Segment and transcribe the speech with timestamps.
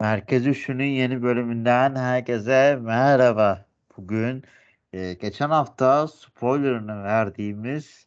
[0.00, 3.66] Merkez Üçlü'nün yeni bölümünden herkese merhaba.
[3.96, 4.44] Bugün
[4.92, 8.06] e, geçen hafta spoilerını verdiğimiz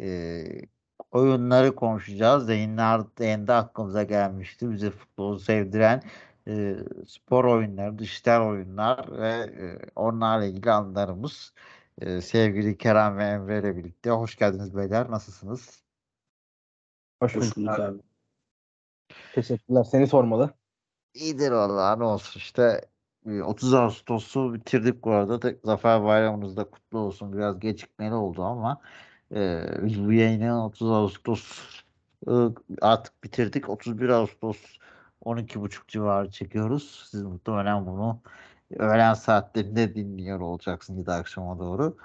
[0.00, 0.44] e,
[1.12, 2.48] oyunları konuşacağız.
[2.48, 4.70] Yayınlar, yayında aklımıza gelmişti.
[4.70, 6.02] Bize futbolu sevdiren
[6.48, 6.76] e,
[7.06, 11.52] spor oyunları, dijital oyunlar ve e, onlarla ilgili anılarımız.
[12.00, 14.10] E, sevgili Kerem ve Emre ile birlikte.
[14.10, 15.10] Hoş geldiniz beyler.
[15.10, 15.82] Nasılsınız?
[17.22, 17.98] Hoş bulduk abi.
[19.34, 19.84] Teşekkürler.
[19.84, 20.54] Seni sormalı.
[21.16, 22.80] İyidir vallahi ne olsun işte
[23.44, 25.40] 30 e, Ağustos'u bitirdik bu arada.
[25.40, 27.32] Tek Zafer Bayramınız da kutlu olsun.
[27.32, 28.80] Biraz gecikmeli oldu ama
[29.34, 31.62] e, biz bu yayını 30 Ağustos
[32.28, 32.32] e,
[32.80, 33.68] artık bitirdik.
[33.68, 34.58] 31 Ağustos
[35.24, 37.08] 12.30 civarı çekiyoruz.
[37.10, 38.20] Siz muhtemelen bunu
[38.78, 41.96] öğlen saatlerinde dinliyor olacaksınız akşama doğru.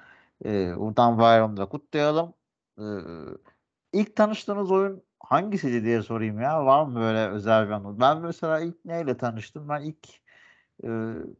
[0.45, 2.33] E, buradan bayramı kutlayalım.
[2.79, 2.85] E,
[3.93, 6.65] ilk tanıştığınız oyun hangisiydi diye sorayım ya.
[6.65, 7.99] Var mı böyle özel bir anı?
[7.99, 9.69] Ben mesela ilk neyle tanıştım?
[9.69, 10.07] Ben ilk
[10.83, 10.89] e,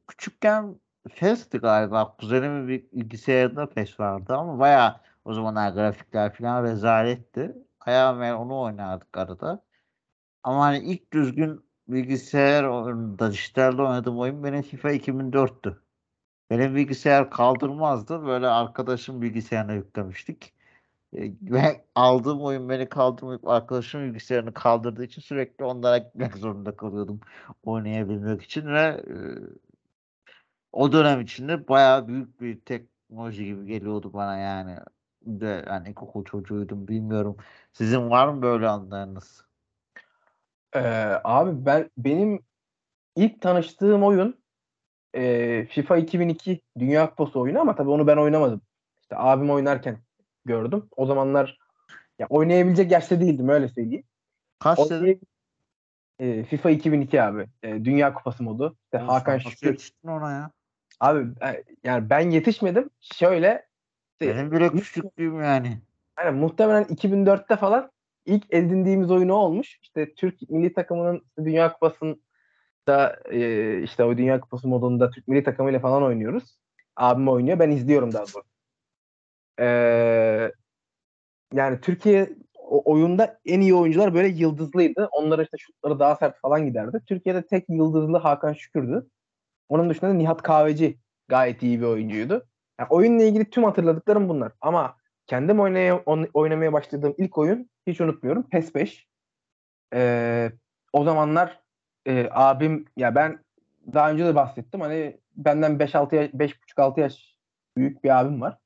[0.08, 0.80] küçükken
[1.16, 2.16] PES'ti galiba.
[2.18, 7.56] Kuzenimin bilgisayarında PES vardı ama baya o zamanlar grafikler falan rezaletti.
[7.80, 9.64] Ayağım onu oynardık arada.
[10.44, 15.82] Ama hani ilk düzgün bilgisayar oyununda dijitalde oynadığım oyun benim FIFA 2004'tü.
[16.50, 18.26] Benim bilgisayar kaldırmazdı.
[18.26, 20.54] Böyle arkadaşım bilgisayarına yüklemiştik.
[21.14, 27.20] Ve aldığım oyun beni kaldırmayıp arkadaşım bilgisayarını kaldırdığı için sürekli onlara gitmek zorunda kalıyordum
[27.64, 29.04] oynayabilmek için ve
[30.72, 34.76] o dönem içinde bayağı büyük bir teknoloji gibi geliyordu bana yani.
[35.22, 37.38] De yani ilkokul çocuğuydum bilmiyorum.
[37.74, 39.46] Sizin var mı böyle anlarınız?
[40.76, 40.80] Ee,
[41.24, 42.40] abi ben benim
[43.16, 44.40] ilk tanıştığım oyun
[45.14, 48.62] e, FIFA 2002 Dünya Kupası oyunu ama tabii onu ben oynamadım.
[49.02, 50.00] İşte abim oynarken
[50.46, 50.86] gördüm.
[50.98, 51.58] O zamanlar
[52.20, 54.04] ya oynayabilecek yaşta değildim öyle söyleyeyim.
[54.60, 55.20] Kaç Oynay-
[56.20, 57.48] e, FIFA 2002 abi.
[57.64, 58.76] E, Dünya Kupası modu.
[58.84, 59.92] İşte Oğlum, Hakan Şükür.
[60.04, 60.52] ona ya?
[61.00, 62.90] Abi e, yani ben yetişmedim.
[63.02, 63.66] Şöyle
[64.12, 65.78] işte, Benim bile küçüklüğüm yani.
[66.20, 67.92] Yani muhtemelen 2004'te falan
[68.26, 69.80] ilk edindiğimiz oyunu olmuş.
[69.82, 75.80] İşte Türk milli takımının Dünya Kupası'nda e, işte o Dünya Kupası modunda Türk milli takımıyla
[75.80, 76.58] falan oynuyoruz.
[76.96, 77.60] Abim oynuyor.
[77.60, 78.44] Ben izliyorum daha doğrusu.
[79.62, 80.52] Ee,
[81.54, 82.30] yani Türkiye
[82.70, 85.10] oyunda en iyi oyuncular böyle yıldızlıydı.
[85.12, 87.02] Onlara işte şutları daha sert falan giderdi.
[87.08, 89.08] Türkiye'de tek yıldızlı Hakan Şükür'dü.
[89.70, 92.48] Onun dışında da Nihat Kahveci gayet iyi bir oyuncuydu.
[92.80, 94.52] Yani oyunla ilgili tüm hatırladıklarım bunlar.
[94.62, 94.96] Ama
[95.28, 98.50] kendim oynaya, oynamaya başladığım ilk oyun hiç unutmuyorum.
[98.50, 99.08] PES 5.
[99.94, 100.52] Ee,
[100.94, 101.60] o zamanlar
[102.08, 103.44] e, abim ya ben
[103.94, 104.82] daha önce de bahsettim.
[104.82, 107.36] Hani benden 5-6 yaş 5,5-6 yaş
[107.78, 108.58] büyük bir abim var.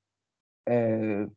[0.69, 1.27] Ee,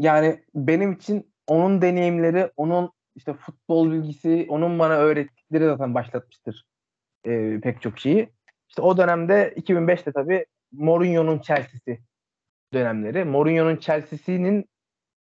[0.00, 6.66] yani benim için onun deneyimleri, onun işte futbol bilgisi, onun bana öğrettikleri zaten başlatmıştır
[7.26, 8.32] e, pek çok şeyi.
[8.68, 12.00] İşte o dönemde 2005'te tabii Mourinho'nun Chelsea'si
[12.72, 13.24] dönemleri.
[13.24, 14.64] Mourinho'nun Chelsea'sinin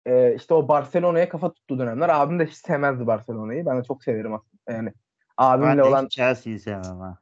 [0.05, 2.09] e, işte o Barcelona'ya kafa tuttuğu dönemler.
[2.09, 3.65] Abim de hiç sevmezdi Barcelona'yı.
[3.65, 4.77] Ben de çok severim aslında.
[4.77, 4.93] Yani
[5.37, 7.17] abimle ben olan Chelsea'yi sevmem ha.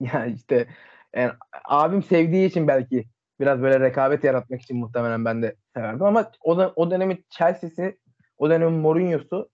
[0.00, 0.68] Ya işte
[1.14, 1.32] yani
[1.64, 3.04] abim sevdiği için belki
[3.40, 7.98] biraz böyle rekabet yaratmak için muhtemelen ben de severdim ama o da o dönemin Chelsea'si,
[8.38, 9.50] o dönemin Mourinho'su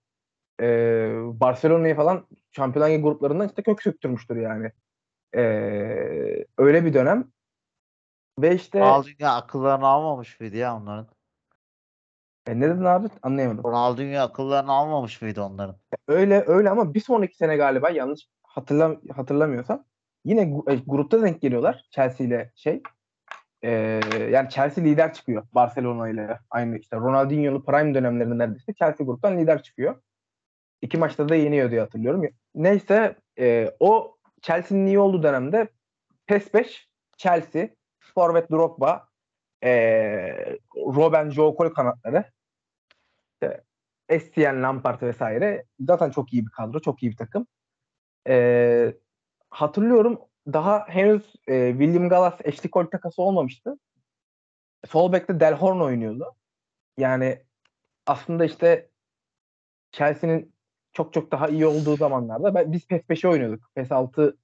[0.61, 0.67] e,
[1.41, 4.73] Barcelona'yı falan Şampiyonlar Ligi gruplarından işte kök söktürmüştür yani.
[5.37, 5.43] E,
[6.59, 7.29] öyle bir dönem.
[8.39, 11.07] Ve işte Ronaldinho akıllarını almamış mıydı ya onların?
[12.47, 13.09] E ne dedin abi?
[13.23, 13.65] Anlayamadım.
[13.65, 15.77] Ronaldinho akıllarını almamış mıydı onların?
[16.09, 19.85] Öyle öyle ama bir sonraki sene galiba yanlış hatırlam hatırlamıyorsam
[20.25, 22.83] yine e, grupta denk geliyorlar Chelsea ile şey
[23.63, 23.71] e,
[24.31, 29.63] yani Chelsea lider çıkıyor Barcelona ile aynı işte Ronaldinho'lu prime dönemlerinde neredeyse Chelsea gruptan lider
[29.63, 30.03] çıkıyor.
[30.83, 32.23] İki maçta da yeniyor diye hatırlıyorum.
[32.55, 35.69] Neyse e, o Chelsea'nin iyi olduğu dönemde
[36.27, 37.69] PES 5 Chelsea
[38.01, 39.09] Forvet Drogba
[39.65, 39.71] e,
[40.77, 42.25] Robben Joe Cole kanatları
[43.35, 43.65] işte
[44.09, 47.47] Estienne Lampard vesaire zaten çok iyi bir kadro çok iyi bir takım.
[48.29, 48.95] E,
[49.51, 50.21] hatırlıyorum
[50.53, 53.79] daha henüz e, William Gallas Ashley Cole takası olmamıştı.
[54.87, 56.35] Sol bekte Del Horn oynuyordu.
[56.99, 57.43] Yani
[58.07, 58.89] aslında işte
[59.93, 60.55] Chelsea'nin
[60.93, 63.71] çok çok daha iyi olduğu zamanlarda ben, biz PES 5'i oynuyorduk.
[63.75, 64.37] PES 6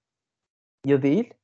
[0.86, 1.34] ya değil.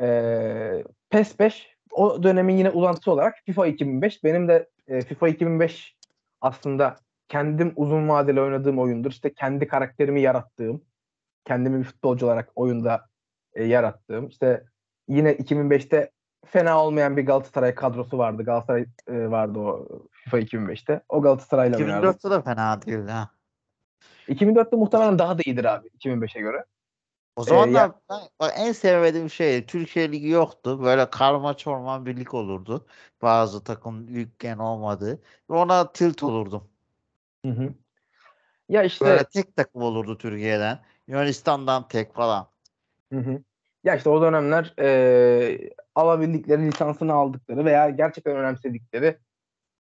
[0.00, 4.24] E, PES 5 o dönemin yine uzantısı olarak FIFA 2005.
[4.24, 5.96] Benim de e, FIFA 2005
[6.40, 6.96] aslında
[7.28, 9.10] kendim uzun vadeli oynadığım oyundur.
[9.10, 10.84] İşte kendi karakterimi yarattığım,
[11.44, 13.06] kendimi bir futbolcu olarak oyunda
[13.54, 14.28] e, yarattığım.
[14.28, 14.64] İşte
[15.08, 16.10] yine 2005'te
[16.46, 18.42] fena olmayan bir Galatasaray kadrosu vardı.
[18.42, 21.00] Galatasaray e, vardı o FIFA 2005'te.
[21.08, 22.30] O Galatasaray'la 2004'te oynardım.
[22.30, 23.30] de fena değil ha.
[24.28, 26.64] 2004'te muhtemelen daha da iyidir abi 2005'e göre.
[27.36, 30.82] O Ee, zamanlar ya- ben, bak en sevmediğim şey Türkiye Ligi yoktu.
[30.82, 32.86] Böyle karma çorman bir lig olurdu.
[33.22, 35.22] Bazı takım büyükken olmadı.
[35.48, 36.68] Ona tilt olurdum.
[37.46, 37.74] Hı hı.
[38.68, 40.78] Ya işte Böyle tek takım olurdu Türkiye'den.
[41.06, 42.46] Yunanistan'dan tek falan.
[43.12, 43.42] Hı hı.
[43.84, 49.18] Ya işte o dönemler e, alabildikleri lisansını aldıkları veya gerçekten önemsedikleri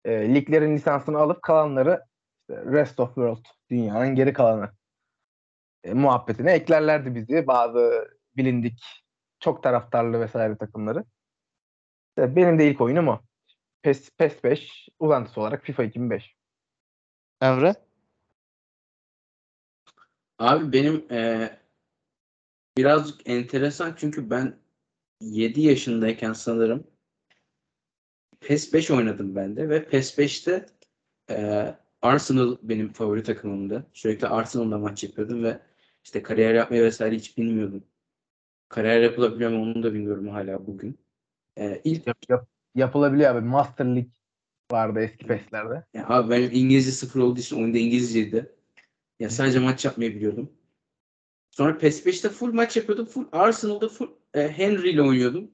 [0.05, 2.05] e, liglerin lisansını alıp kalanları
[2.41, 4.71] işte rest of world dünyanın geri kalanı
[5.85, 9.05] e, muhabbetine eklerlerdi bizi bazı bilindik
[9.41, 11.05] çok taraftarlı vesaire takımları.
[12.09, 13.21] İşte benim de ilk oyunum o.
[13.83, 16.37] PES, PES 5 uzantısı olarak FIFA 2005.
[17.41, 17.75] Emre?
[20.39, 21.64] Abi benim eee
[22.79, 24.57] birazcık enteresan çünkü ben
[25.21, 26.87] 7 yaşındayken sanırım
[28.41, 30.67] PES 5 oynadım ben de ve PES 5'te
[31.31, 33.87] eee, Arsenal benim favori takımımdı.
[33.93, 35.61] Sürekli Arsenal'da maç yapıyordum ve
[36.05, 37.85] işte kariyer yapmayı vesaire hiç bilmiyordum.
[38.69, 40.99] Kariyer yapılabiliyor mu onu da bilmiyorum hala bugün.
[41.57, 43.41] Eee ilk Yap, yap- yapılabiliyor abi.
[43.47, 44.11] Master League
[44.73, 45.85] vardı eski PES'lerde.
[45.95, 48.53] Ya abi benim İngilizce sıfır olduğu için oyunda İngilizceydi.
[49.21, 50.53] Ya sadece maç yapmayı biliyordum.
[51.55, 53.07] Sonra PES 5'te full maç yapıyordum.
[53.07, 55.51] Full Arsenal'da full e, Henry ile oynuyordum.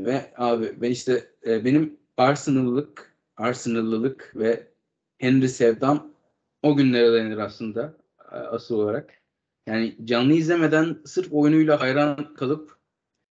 [0.00, 4.68] Ve abi ben işte e, benim Arsenal'lık, Arsenal'lılık ve
[5.18, 6.12] Henry sevdam
[6.62, 7.96] o günlere dayanır aslında
[8.32, 9.22] e, asıl olarak.
[9.66, 12.76] Yani canlı izlemeden sırf oyunuyla hayran kalıp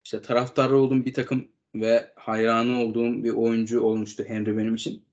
[0.04, 5.06] işte taraftarı olduğum bir takım ve hayranı olduğum bir oyuncu olmuştu Henry benim için.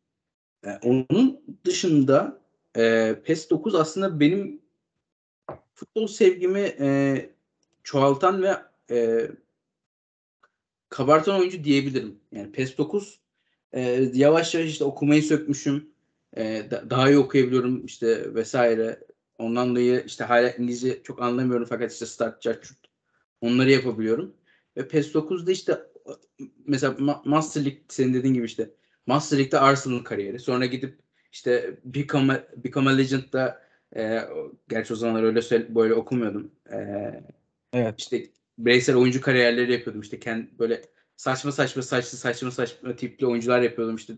[0.66, 2.40] E, onun dışında
[2.76, 4.60] e, PES 9 aslında benim
[5.80, 7.30] futbol sevgimi e,
[7.84, 8.56] çoğaltan ve
[8.90, 9.28] e,
[10.88, 12.20] kabartan oyuncu diyebilirim.
[12.32, 13.20] Yani PES 9
[13.72, 15.90] e, yavaş yavaş işte okumayı sökmüşüm.
[16.36, 19.00] E, da- daha iyi okuyabiliyorum işte vesaire.
[19.38, 22.72] Ondan dolayı işte hala İngilizce çok anlamıyorum fakat işte start, chart,
[23.40, 24.36] onları yapabiliyorum.
[24.76, 25.78] Ve PES 9'da işte
[26.66, 28.70] mesela Ma- Master League senin dediğin gibi işte
[29.06, 30.38] Master League'de Arsenal kariyeri.
[30.38, 30.98] Sonra gidip
[31.32, 34.20] işte Become a, Become a Legend'da e,
[34.68, 36.50] gerçi o zamanlar öyle böyle okumuyordum.
[36.72, 36.76] E,
[37.72, 37.94] Evet.
[37.98, 38.26] işte
[38.58, 40.02] bireysel oyuncu kariyerleri yapıyordum.
[40.02, 40.82] İşte kendi böyle
[41.16, 43.96] saçma saçma saçlı saçma saçma tipli oyuncular yapıyordum.
[43.96, 44.14] İşte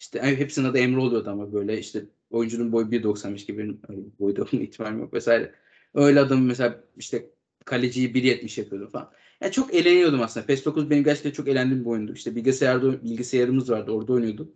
[0.00, 4.42] işte hepsinin adı Emre oluyordu ama böyle işte oyuncunun boyu 1.95 gibi benim bir boyda
[4.42, 5.54] olma ihtimalim yok vesaire.
[5.94, 7.30] Öyle adam mesela işte
[7.64, 9.12] kaleciyi 1.70 yapıyordum falan.
[9.40, 10.46] Yani çok eğleniyordum aslında.
[10.46, 12.12] PES 9 benim gerçekten çok eğlendiğim bir oyundu.
[12.12, 14.54] İşte bilgisayarda bilgisayarımız vardı orada oynuyorduk.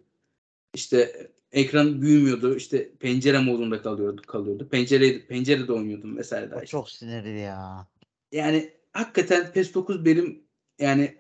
[0.75, 2.57] İşte ekran büyümüyordu.
[2.57, 4.23] İşte pencere modunda kalıyordu.
[4.27, 4.69] kalıyordu.
[4.69, 6.71] Pencere pencerede oynuyordum vesaire daha işte.
[6.71, 7.89] çok sinirli ya.
[8.33, 10.43] Yani hakikaten PES 9 benim
[10.79, 11.17] yani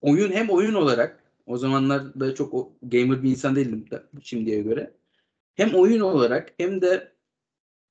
[0.00, 4.62] oyun hem oyun olarak o zamanlar da çok o, gamer bir insan değildim da şimdiye
[4.62, 4.94] göre.
[5.54, 7.12] Hem oyun olarak hem de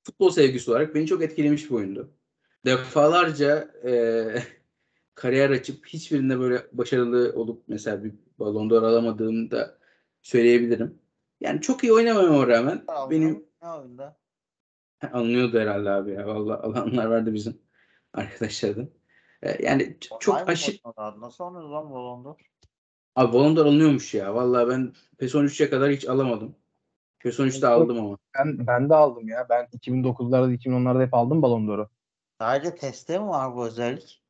[0.02, 2.10] futbol sevgisi olarak beni çok etkilemiş bir oyundu.
[2.64, 4.42] Defalarca eee,
[5.14, 9.78] kariyer açıp hiçbirinde böyle başarılı olup mesela bir Ballon d'Or alamadığımı da
[10.22, 10.98] söyleyebilirim.
[11.40, 14.16] Yani çok iyi oynamama rağmen benim Ne oyunda?
[15.12, 16.26] anlıyordu herhalde abi ya.
[16.26, 17.60] Vallahi alanlar vardı bizim
[18.12, 18.88] arkadaşlardan.
[19.42, 20.76] Ee, yani Online çok aşırı?
[21.20, 22.36] Nasıl oynuyoruz lan Ballon d'Or?
[23.16, 24.34] Abi Ballon d'Or alınıyormuş ya.
[24.34, 26.56] Vallahi ben PES 13'e kadar hiç alamadım.
[27.18, 28.18] PES 13'te aldım ama.
[28.38, 29.46] Ben, ben de aldım ya.
[29.50, 31.88] Ben 2009'larda 2010'larda hep aldım Ballon d'Or'u.
[32.40, 34.22] Sadece teste mi var bu özellik?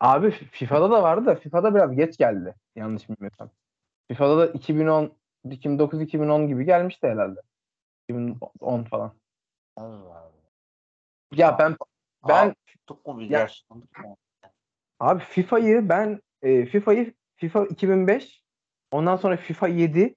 [0.00, 2.54] Abi FIFA'da da vardı da FIFA'da biraz geç geldi.
[2.76, 3.50] Yanlış bilmiyorsam.
[4.08, 5.12] FIFA'da da 2010
[5.44, 7.40] 2009-2010 gibi gelmişti herhalde.
[8.08, 9.12] 2010 falan.
[9.76, 10.32] Allah Allah.
[11.32, 11.76] Ya ben
[12.28, 13.48] ben Abi, tuttuk mu bir Ya-
[15.00, 18.42] abi FIFA'yı ben e, FIFA'yı FIFA 2005
[18.90, 20.14] ondan sonra FIFA 7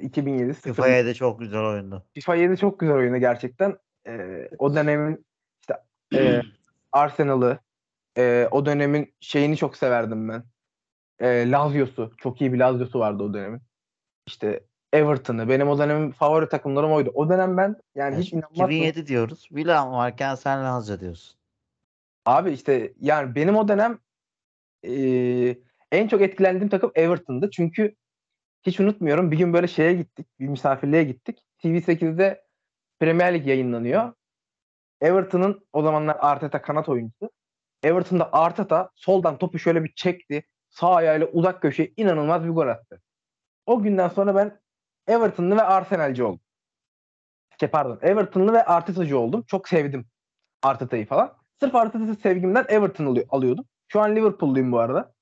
[0.00, 2.06] 2007 sıfır- FIFA 7 çok güzel oyundu.
[2.14, 3.78] FIFA 7 çok güzel oyunu gerçekten.
[4.06, 5.26] E, o dönemin
[5.60, 5.82] işte
[6.14, 6.40] e,
[6.92, 7.58] Arsenal'ı
[8.18, 10.44] e, o dönemin şeyini çok severdim ben.
[11.18, 12.12] E, Lazio'su.
[12.18, 13.60] Çok iyi bir Lazio'su vardı o dönemin.
[14.26, 14.60] İşte
[14.92, 15.48] Everton'ı.
[15.48, 17.10] Benim o dönemin favori takımlarım oydu.
[17.14, 18.64] O dönem ben yani hiç inanmazsın.
[18.64, 19.48] 2007 diyoruz.
[19.50, 21.38] Milan varken sen Lazio diyorsun.
[22.26, 23.98] Abi işte yani benim o dönem
[24.86, 24.94] e,
[25.92, 27.50] en çok etkilendiğim takım Everton'dı.
[27.50, 27.94] Çünkü
[28.62, 30.26] hiç unutmuyorum bir gün böyle şeye gittik.
[30.40, 31.38] Bir misafirliğe gittik.
[31.62, 32.44] TV8'de
[33.00, 34.12] Premier Lig yayınlanıyor.
[35.00, 37.30] Everton'ın o zamanlar Arteta kanat oyuncusu.
[37.82, 40.44] Everton'da Arteta soldan topu şöyle bir çekti.
[40.70, 43.01] Sağ ayağıyla uzak köşeye inanılmaz bir gol attı.
[43.66, 44.60] O günden sonra ben
[45.06, 46.40] Everton'lı ve Arsenal'ci oldum.
[47.60, 47.98] Şey, pardon.
[48.02, 49.44] Everton'lı ve Arteta'cı oldum.
[49.46, 50.06] Çok sevdim
[50.62, 51.36] Arteta'yı falan.
[51.60, 53.64] Sırf Arteta sevgimden Everton alı- alıyordum.
[53.88, 55.12] Şu an Liverpool'luyum bu arada.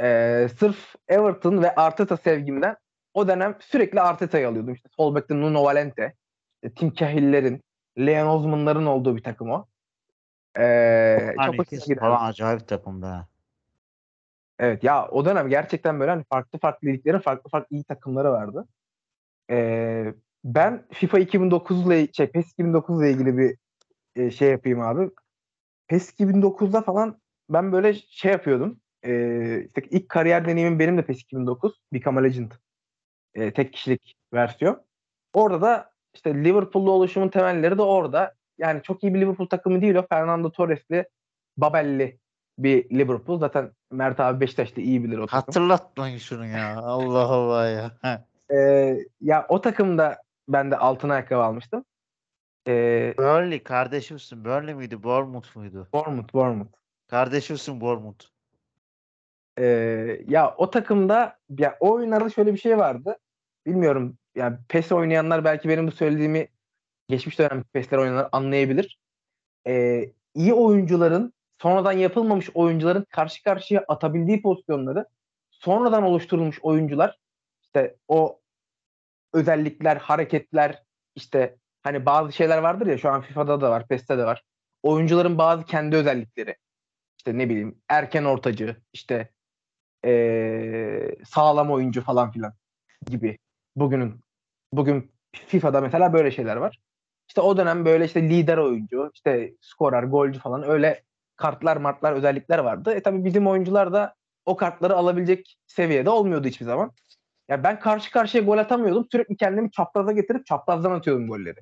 [0.00, 2.76] Ee, sırf Everton ve Arteta sevgimden
[3.14, 4.74] o dönem sürekli Arteta'yı alıyordum.
[4.74, 6.14] İşte sol bekte Nuno Valente,
[6.62, 7.62] işte Tim Cahill'lerin,
[7.98, 9.66] Leon Osman'ların olduğu bir takım o.
[10.58, 12.00] Ee, çok hoşuma giderdi.
[12.00, 13.28] falan acayip takımda.
[14.58, 18.68] Evet ya o dönem gerçekten böyle hani farklı farklı liglerin farklı farklı iyi takımları vardı.
[19.50, 23.56] Ee, ben FIFA 2009 ile şey PES 2009 ile ilgili bir
[24.16, 25.10] e, şey yapayım abi.
[25.88, 27.20] PES 2009'da falan
[27.50, 28.80] ben böyle şey yapıyordum.
[29.04, 31.82] Ee, işte ilk kariyer deneyimim benim de PES 2009.
[31.92, 32.52] Become a Legend.
[33.34, 34.82] Ee, tek kişilik versiyon.
[35.32, 38.34] Orada da işte Liverpool'lu oluşumun temelleri de orada.
[38.58, 40.06] Yani çok iyi bir Liverpool takımı değil o.
[40.06, 41.08] Fernando Torres'li,
[41.56, 42.18] Babel'li
[42.58, 43.38] bir Liverpool.
[43.38, 45.40] Zaten Mert abi Beşiktaş'ta iyi bilir o takımı.
[45.40, 46.76] Hatırlatmayın şunu ya.
[46.76, 47.90] Allah Allah ya.
[48.50, 51.84] Ee, ya o takımda ben de altın ayakkabı almıştım.
[52.68, 54.44] Ee, Burnley kardeşimsin.
[54.44, 55.02] Burnley miydi?
[55.02, 55.88] Bournemouth muydu?
[55.92, 56.72] Bournemouth, Bournemouth.
[57.08, 58.24] Kardeşimsin Bournemouth.
[59.58, 59.64] Ee,
[60.28, 63.16] ya o takımda ya o oyunlarda şöyle bir şey vardı.
[63.66, 66.48] Bilmiyorum yani PES oynayanlar belki benim bu söylediğimi
[67.08, 68.98] geçmiş dönem PES'ler oynayanlar anlayabilir.
[69.66, 71.32] Ee, iyi oyuncuların
[71.62, 75.06] sonradan yapılmamış oyuncuların karşı karşıya atabildiği pozisyonları
[75.50, 77.18] sonradan oluşturulmuş oyuncular
[77.62, 78.40] işte o
[79.32, 80.82] özellikler, hareketler
[81.14, 84.42] işte hani bazı şeyler vardır ya şu an FIFA'da da var, PES'te de var.
[84.82, 86.56] Oyuncuların bazı kendi özellikleri.
[87.18, 89.30] İşte ne bileyim erken ortacı, işte
[90.04, 92.52] ee, sağlam oyuncu falan filan
[93.06, 93.38] gibi.
[93.76, 94.20] Bugünün
[94.72, 96.78] bugün FIFA'da mesela böyle şeyler var.
[97.28, 101.02] İşte o dönem böyle işte lider oyuncu, işte skorer, golcü falan öyle
[101.36, 102.94] kartlar, martlar, özellikler vardı.
[102.94, 104.14] E tabii bizim oyuncular da
[104.46, 106.92] o kartları alabilecek seviyede olmuyordu hiçbir zaman.
[107.48, 109.06] Ya ben karşı karşıya gol atamıyordum.
[109.12, 111.60] Sürekli kendimi çapraza getirip çaprazdan atıyordum golleri.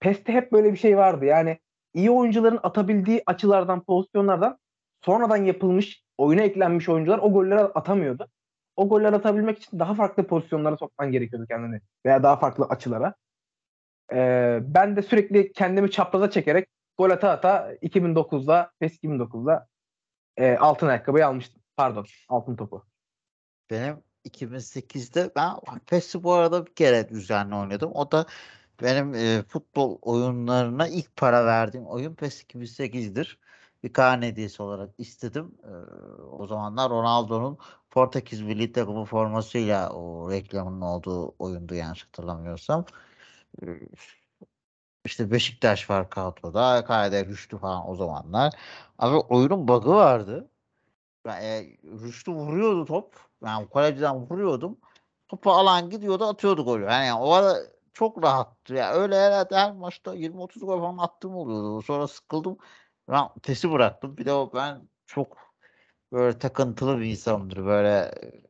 [0.00, 1.24] PES'te hep böyle bir şey vardı.
[1.24, 1.58] Yani
[1.94, 4.58] iyi oyuncuların atabildiği açılardan, pozisyonlardan
[5.02, 8.28] sonradan yapılmış, oyuna eklenmiş oyuncular o golleri atamıyordu.
[8.76, 11.80] O golleri atabilmek için daha farklı pozisyonlara sokman gerekiyordu kendini.
[12.06, 13.14] Veya daha farklı açılara.
[14.12, 19.68] Ee, ben de sürekli kendimi çapraza çekerek gol ata ata 2009'da, PES 2009'da
[20.36, 21.62] e, altın ayakkabıyı almıştım.
[21.76, 22.86] Pardon, altın topu.
[23.70, 25.54] Benim 2008'de ben
[25.86, 27.90] PES'i bu arada bir kere düzenli oynadım.
[27.94, 28.26] O da
[28.82, 33.38] benim e, futbol oyunlarına ilk para verdiğim oyun PES 2008'dir.
[33.82, 35.54] Bir karne hediyesi olarak istedim.
[35.64, 35.72] E,
[36.24, 37.58] o zamanlar Ronaldo'nun
[37.90, 42.84] Portekiz milli takımı formasıyla o reklamının olduğu oyundu yanlış hatırlamıyorsam.
[43.62, 43.66] E,
[45.04, 46.84] işte Beşiktaş var kadroda.
[46.84, 48.54] Kalede Rüştü falan o zamanlar.
[48.98, 50.50] Abi oyunun bug'ı vardı.
[51.24, 53.14] Ben, e, Rüştü vuruyordu top.
[53.42, 54.78] Ben kaleciden vuruyordum.
[55.28, 56.84] Topu alan gidiyordu atıyordu golü.
[56.84, 57.54] Yani o ara
[57.92, 58.74] çok rahattı.
[58.74, 61.82] Yani öyle herhalde her maçta 20-30 gol falan attığım oluyordu.
[61.82, 62.58] Sonra sıkıldım.
[63.08, 64.16] Ben pesi bıraktım.
[64.16, 65.36] Bir de ben çok
[66.12, 67.66] böyle takıntılı bir insanımdır.
[67.66, 68.44] Böyle e,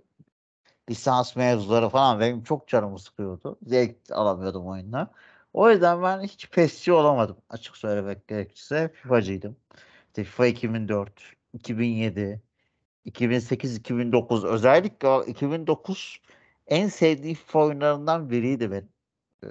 [0.90, 3.58] lisans mevzuları falan benim çok canımı sıkıyordu.
[3.66, 5.10] Zevk alamıyordum oyundan.
[5.54, 7.36] O yüzden ben hiç PES'ci olamadım.
[7.48, 9.56] Açık söylemek gerekirse FIFA'cıydım.
[10.06, 11.12] İşte FIFA 2004,
[11.52, 12.42] 2007,
[13.06, 16.22] 2008-2009 özellikle o 2009
[16.66, 18.88] en sevdiğim FIFA oyunlarından biriydi benim.
[19.44, 19.48] Ee,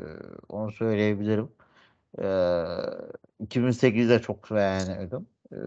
[0.50, 1.52] onu söyleyebilirim.
[2.20, 2.24] Ee,
[3.42, 5.28] 2008'de çok beğeniyordum.
[5.54, 5.58] Ee,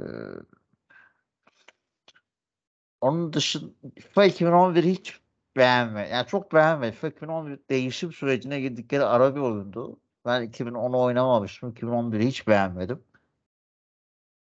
[3.01, 5.21] onun dışında FIFA 2011 hiç
[5.57, 6.09] beğenme.
[6.09, 6.95] Yani çok beğenmedim.
[6.95, 9.99] FIFA 2011 değişim sürecine girdikleri ara bir oyundu.
[10.27, 11.71] Ben 2010'u oynamamıştım.
[11.71, 13.05] 2011'i hiç beğenmedim.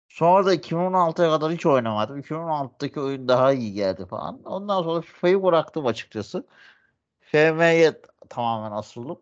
[0.07, 2.19] Sonra da 2016'ya kadar hiç oynamadım.
[2.19, 4.43] 2016'daki oyun daha iyi geldi falan.
[4.43, 6.47] Ondan sonra FIFA'yı bıraktım açıkçası.
[7.21, 9.21] FM'ye tamamen asıldım.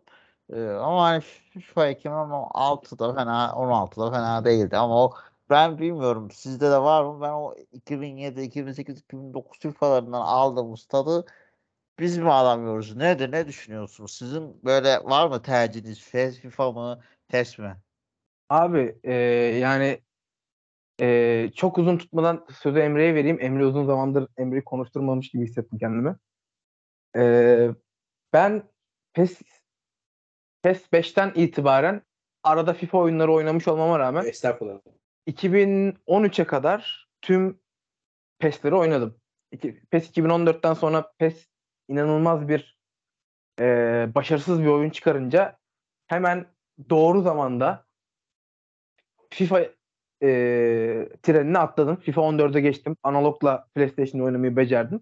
[0.52, 4.76] Ee, ama hani FIFA 2016'da fena, 16'da fena değildi.
[4.76, 5.14] Ama o
[5.50, 7.20] ben bilmiyorum sizde de var mı?
[7.22, 11.26] Ben o 2007, 2008, 2009 FIFA'larından aldığımız tadı
[11.98, 12.96] biz mi alamıyoruz?
[12.96, 13.32] Nedir?
[13.32, 14.12] Ne düşünüyorsunuz?
[14.12, 16.10] Sizin böyle var mı tercihiniz?
[16.12, 17.02] PES, FIFA mı?
[17.28, 17.76] PES mi?
[18.48, 19.12] Abi e,
[19.58, 20.00] yani
[21.00, 23.38] e, çok uzun tutmadan sözü Emre'ye vereyim.
[23.40, 26.16] Emre uzun zamandır Emre'yi konuşturmamış gibi hissettim kendimi.
[27.16, 27.70] E,
[28.32, 28.62] ben
[29.12, 29.42] PES,
[30.62, 32.02] PES 5'ten itibaren
[32.42, 34.80] arada FIFA oyunları oynamış olmama rağmen Estağfurullah.
[35.26, 37.60] 2013'e kadar tüm
[38.38, 39.20] PES'leri oynadım.
[39.52, 41.48] İki- PES 2014'ten sonra PES
[41.92, 42.78] inanılmaz bir
[43.60, 43.64] e,
[44.14, 45.58] başarısız bir oyun çıkarınca
[46.06, 46.46] hemen
[46.90, 47.84] doğru zamanda
[49.30, 49.60] FIFA
[50.22, 50.28] e,
[51.22, 51.96] trenine atladım.
[51.96, 52.96] FIFA 14'e geçtim.
[53.02, 55.00] Analogla PlayStation'da oynamayı becerdim.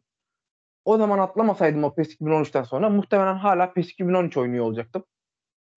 [0.85, 5.05] O zaman atlamasaydım o PES 2013'ten sonra muhtemelen hala PES 2013 oynuyor olacaktım.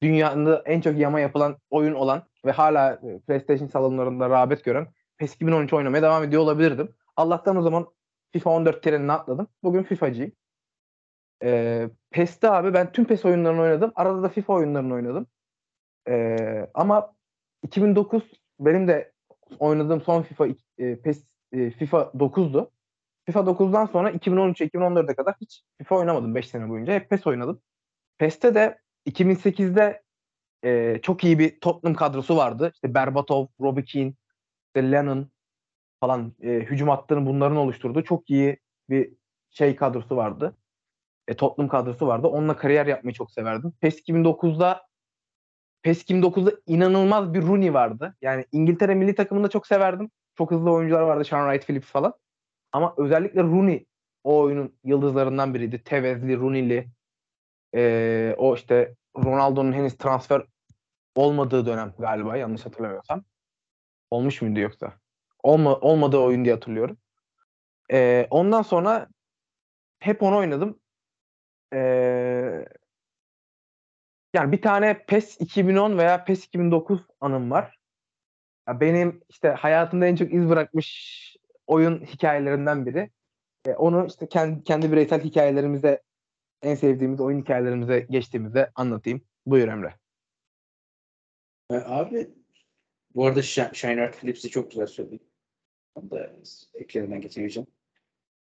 [0.01, 5.35] Dünyada en çok yama yapılan oyun olan ve hala e, PlayStation salonlarında rağbet gören PES
[5.35, 6.95] 2013 oynamaya devam ediyor olabilirdim.
[7.15, 7.87] Allah'tan o zaman
[8.31, 9.47] FIFA 14 trenine atladım.
[9.63, 10.31] Bugün FIFA'cıyım.
[11.43, 13.91] Ee, PES'te abi ben tüm PES oyunlarını oynadım.
[13.95, 15.27] Arada da FIFA oyunlarını oynadım.
[16.09, 17.15] Ee, ama
[17.63, 18.23] 2009
[18.59, 19.13] benim de
[19.59, 20.47] oynadığım son FIFA
[20.77, 22.71] e, PES e, FIFA 9'du.
[23.25, 26.93] FIFA 9'dan sonra 2013'e 2014'e kadar hiç FIFA oynamadım 5 sene boyunca.
[26.93, 27.61] Hep PES oynadım.
[28.17, 30.03] PES'te de 2008'de
[30.63, 32.71] e, çok iyi bir Tottenham kadrosu vardı.
[32.73, 34.13] İşte Berbatov, Robbie Keane,
[34.67, 35.31] işte Lennon
[35.99, 38.57] falan e, hücum hattını bunların oluşturduğu çok iyi
[38.89, 39.13] bir
[39.49, 40.57] şey kadrosu vardı.
[41.27, 42.27] E, Tottenham kadrosu vardı.
[42.27, 43.73] Onunla kariyer yapmayı çok severdim.
[43.81, 44.81] PES 2009'da
[45.83, 48.15] PES 2009'da inanılmaz bir Rooney vardı.
[48.21, 50.11] Yani İngiltere milli takımında çok severdim.
[50.37, 51.25] Çok hızlı oyuncular vardı.
[51.25, 52.13] Sean Wright Phillips falan.
[52.71, 53.85] Ama özellikle Rooney
[54.23, 55.83] o oyunun yıldızlarından biriydi.
[55.83, 56.89] Tevezli, Rooney'li.
[57.75, 60.41] Ee, o işte Ronaldo'nun henüz transfer
[61.15, 63.23] olmadığı dönem galiba yanlış hatırlamıyorsam.
[64.11, 64.93] Olmuş muydu yoksa?
[65.43, 66.97] Olma, olmadığı oyun diye hatırlıyorum.
[67.91, 69.07] Ee, ondan sonra
[69.99, 70.79] hep onu oynadım.
[71.73, 72.65] Ee,
[74.33, 77.79] yani bir tane PES 2010 veya PES 2009 anım var.
[78.67, 81.37] Ya benim işte hayatımda en çok iz bırakmış
[81.67, 83.09] oyun hikayelerinden biri.
[83.67, 86.01] E, onu işte kendi, kendi bireysel hikayelerimize
[86.61, 89.21] en sevdiğimiz oyun hikayelerimize geçtiğimizde anlatayım.
[89.45, 89.95] Buyur Emre.
[91.71, 92.29] E, abi
[93.15, 95.29] bu arada Sh- Shiner Phillips'i çok güzel söyledin.
[95.95, 96.31] Onu da
[96.73, 97.67] eklerinden getireceğim.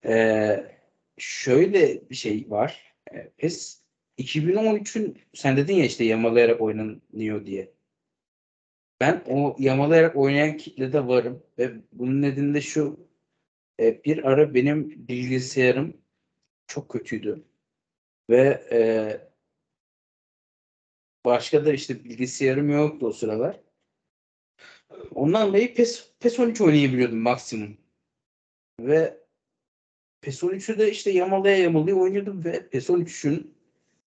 [0.05, 0.79] Ee,
[1.19, 2.90] şöyle bir şey var.
[3.39, 3.83] PES
[4.19, 7.73] 2013'ün sen dedin ya işte yamalayarak oynanıyor diye.
[9.01, 13.09] Ben o yamalayarak oynayan kitlede varım ve bunun nedeni de şu
[13.81, 15.97] e, bir ara benim bilgisayarım
[16.67, 17.45] çok kötüydü
[18.31, 18.81] ve e,
[21.25, 23.61] başka da işte bilgisayarım yoktu o sıralar.
[25.15, 27.77] Ondan dolayı PES, PES 13 oynayabiliyordum maksimum.
[28.81, 29.20] Ve
[30.21, 33.55] PES 13'ü de işte yamalaya yamalaya oynuyordum ve PES 13'ün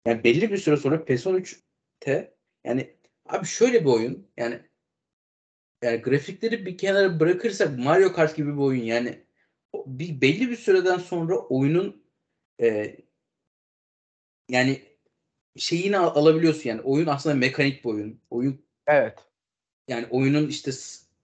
[0.06, 4.60] yani belli bir süre sonra PES 13'te yani abi şöyle bir oyun yani
[5.84, 9.24] yani grafikleri bir kenara bırakırsak Mario Kart gibi bir oyun yani
[9.86, 12.04] bir belli bir süreden sonra oyunun
[12.62, 12.98] e,
[14.50, 14.82] yani
[15.58, 18.22] şeyini al- alabiliyorsun yani oyun aslında mekanik bir oyun.
[18.30, 19.20] Oyun Evet.
[19.88, 20.72] yani oyunun işte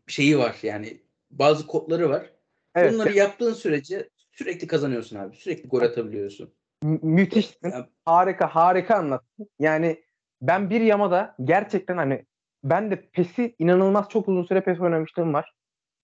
[0.07, 0.97] şeyi var yani
[1.31, 2.31] bazı kodları var.
[2.75, 2.93] Evet.
[2.93, 5.35] Bunları yaptığın sürece sürekli kazanıyorsun abi.
[5.35, 6.53] Sürekli gol atabiliyorsun.
[6.83, 7.69] mü- müthişsin.
[7.69, 9.49] Ya, Harika harika anlattın.
[9.59, 10.03] Yani
[10.41, 12.25] ben bir yamada gerçekten hani
[12.63, 15.53] ben de PES'i inanılmaz çok uzun süre PES oynamışlığım var.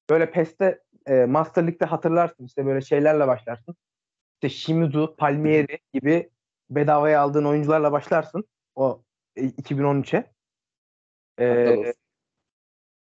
[0.10, 3.76] Böyle PES'te e, Master League'de hatırlarsın işte böyle şeylerle başlarsın.
[4.34, 6.30] İşte Shimizu, Palmieri gibi
[6.70, 8.44] bedavaya aldığın oyuncularla başlarsın.
[8.76, 9.04] O
[9.36, 10.32] e, 2013'e.
[11.40, 11.94] E,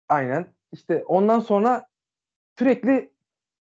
[0.09, 0.55] aynen.
[0.73, 1.87] İşte ondan sonra
[2.59, 3.15] sürekli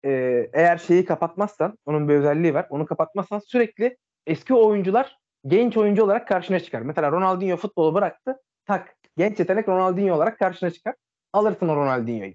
[0.07, 0.11] e,
[0.53, 2.66] eğer şeyi kapatmazsan, onun bir özelliği var.
[2.71, 6.83] Onu kapatmazsan sürekli eski oyuncular genç oyuncu olarak karşına çıkar.
[6.83, 8.42] Mesela Ronaldinho futbolu bıraktı.
[8.66, 10.95] Tak genç yetenek Ronaldinho olarak karşına çıkar.
[11.33, 12.35] Alırsın o Ronaldinho'yu.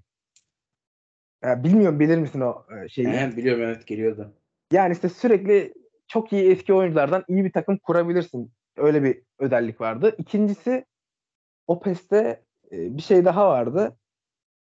[1.43, 3.07] Ya bilmiyorum bilir misin o e, şeyi?
[3.07, 4.33] He, biliyorum evet geliyordu.
[4.71, 5.73] Yani işte sürekli
[6.07, 8.51] çok iyi eski oyunculardan iyi bir takım kurabilirsin.
[8.77, 10.15] Öyle bir özellik vardı.
[10.17, 10.85] İkincisi
[11.67, 13.97] o PES'te e, bir şey daha vardı.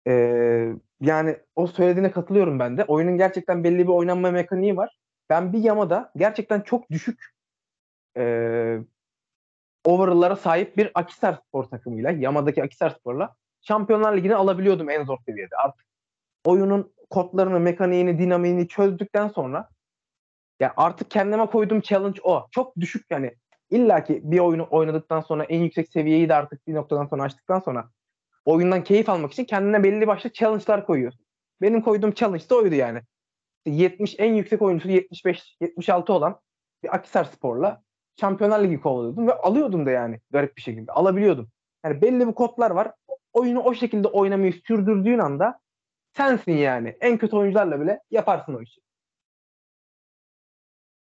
[0.07, 2.83] E, yani o söylediğine katılıyorum ben de.
[2.83, 4.97] Oyunun gerçekten belli bir oynanma mekaniği var.
[5.29, 7.33] Ben bir yamada gerçekten çok düşük
[8.17, 8.77] e,
[9.85, 15.55] overall'lara sahip bir Akisar Spor takımıyla, Yama'daki Akisar Spor'la Şampiyonlar Ligi'ni alabiliyordum en zor seviyede.
[15.55, 15.85] Artık
[16.45, 19.69] oyunun kodlarını, mekaniğini, dinamiğini çözdükten sonra
[20.59, 22.47] ya artık kendime koyduğum challenge o.
[22.51, 23.33] Çok düşük yani.
[23.69, 27.59] İlla ki bir oyunu oynadıktan sonra en yüksek seviyeyi de artık bir noktadan sonra açtıktan
[27.59, 27.89] sonra
[28.45, 31.25] oyundan keyif almak için kendine belli başlı challenge'lar koyuyorsun.
[31.61, 33.01] Benim koyduğum challenge de oydu yani.
[33.65, 36.39] 70 en yüksek oyuncusu 75 76 olan
[36.83, 37.83] bir Akisar Spor'la
[38.19, 40.91] Şampiyonlar Ligi kovalıyordum ve alıyordum da yani garip bir şekilde.
[40.91, 41.49] Alabiliyordum.
[41.85, 42.91] Yani belli bir kodlar var.
[43.33, 45.59] Oyunu o şekilde oynamayı sürdürdüğün anda
[46.17, 46.97] sensin yani.
[47.01, 48.81] En kötü oyuncularla bile yaparsın o işi.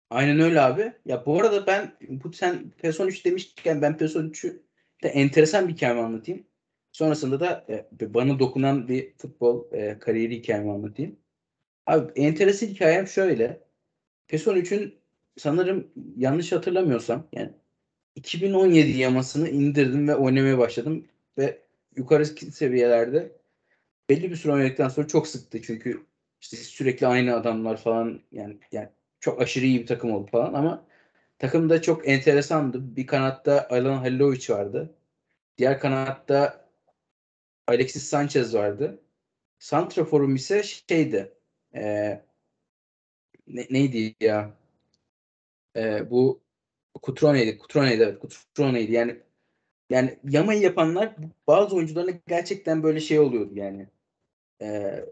[0.10, 0.94] Aynen öyle abi.
[1.06, 4.62] Ya bu arada ben bu sen PES 13 demişken ben PES 13'ü
[5.04, 6.48] de enteresan bir hikayemi anlatayım.
[6.92, 11.16] Sonrasında da e, bana dokunan bir futbol e, kariyeri hikayemi anlatayım.
[11.86, 13.62] Abi enteresan hikayem şöyle.
[14.28, 14.96] PES 13'ün
[15.38, 17.52] sanırım yanlış hatırlamıyorsam yani
[18.16, 21.62] 2017 yamasını indirdim ve oynamaya başladım ve
[21.96, 23.32] yukarı seviyelerde
[24.10, 26.06] belli bir süre oynadıktan sonra çok sıktı çünkü
[26.42, 30.86] işte sürekli aynı adamlar falan yani yani çok aşırı iyi bir takım oldu falan ama
[31.40, 32.96] takımda çok enteresandı.
[32.96, 34.94] Bir kanatta Alan Halilovic vardı.
[35.58, 36.61] Diğer kanatta
[37.72, 39.02] Alexis Sanchez vardı.
[39.60, 41.34] Santrafor'um ise şeydi.
[41.76, 41.82] E,
[43.48, 44.58] ne, neydi ya?
[45.76, 46.42] E, bu
[47.02, 47.58] Kutrone'ydi.
[47.58, 48.20] Kutrone'ydi evet.
[48.20, 48.92] Kutrone'ydi.
[48.94, 49.20] Yani
[49.90, 51.16] yani yamayı yapanlar
[51.48, 53.88] bazı oyuncularla gerçekten böyle şey oluyordu yani.
[54.62, 55.06] e,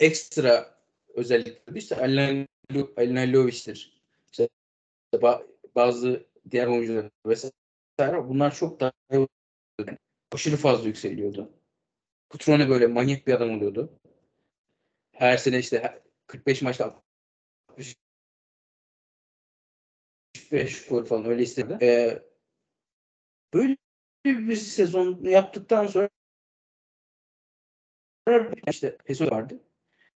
[0.00, 0.78] ekstra
[1.14, 1.96] özellikleri işte
[2.96, 4.02] Alina Lovic'tir.
[4.32, 4.48] İşte
[5.14, 8.92] ba- bazı diğer oyuncular vesaire bunlar çok daha
[10.32, 11.52] aşırı fazla yükseliyordu.
[12.28, 13.98] Kutrone böyle manyak bir adam oluyordu.
[15.12, 17.02] Her sene işte 45 maçta
[17.68, 17.96] 65
[20.88, 21.78] gol falan öyle istedi.
[21.82, 22.22] Ee,
[23.54, 23.76] böyle
[24.24, 26.08] bir sezon yaptıktan sonra
[28.70, 29.60] işte Peso vardı.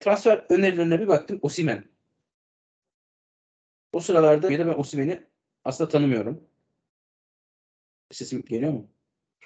[0.00, 1.38] Transfer önerilerine bir baktım.
[1.42, 1.84] Osimen.
[3.92, 5.26] O sıralarda ben Osimen'i
[5.64, 6.48] aslında tanımıyorum.
[8.10, 8.93] Sesim geliyor mu?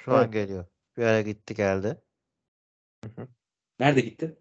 [0.05, 0.33] Şu an Evet.
[0.33, 0.65] geliyor.
[0.97, 1.97] Bir ara gitti geldi.
[3.81, 4.37] Nerede gitti?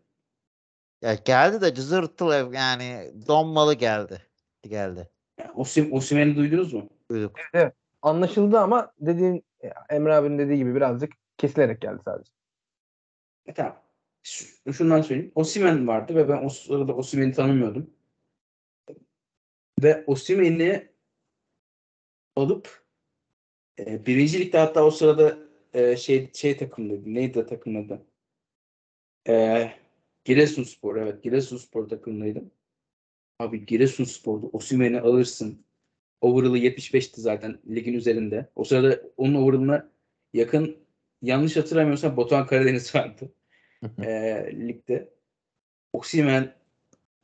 [1.02, 4.22] Ya geldi de cızırtılı yani donmalı geldi.
[4.64, 5.10] Geldi.
[5.56, 6.90] Osim, Osimen'i duydunuz mu?
[7.12, 7.36] Duyduk.
[8.02, 9.46] Anlaşıldı ama dediğin
[9.90, 12.32] Emre abinin dediği gibi birazcık kesilerek geldi sadece.
[13.46, 13.84] E, tamam.
[14.24, 15.32] Şu- Şundan söyleyeyim.
[15.36, 17.90] Osimen vardı ve ben o sırada Osimen'i tanımıyordum.
[19.84, 20.92] Ve Osimen'i
[22.36, 22.86] alıp
[23.80, 25.38] e, birinci ligde hatta o sırada
[25.78, 27.14] e, şey şey takımdaydı.
[27.14, 28.06] Neydi o takımın adı?
[29.30, 29.72] E,
[30.26, 30.96] Giresunspor.
[30.96, 32.52] Evet Giresunspor takımındaydım.
[33.40, 35.66] Abi Giresunspor'da Osimen'i alırsın.
[36.22, 38.50] Overall'ı 75'ti zaten ligin üzerinde.
[38.56, 39.92] O sırada onun overall'ına
[40.34, 40.78] yakın
[41.22, 43.34] yanlış hatırlamıyorsam Batuhan Karadeniz vardı
[44.04, 44.12] e,
[44.54, 45.14] ligde.
[45.94, 46.56] Osimhen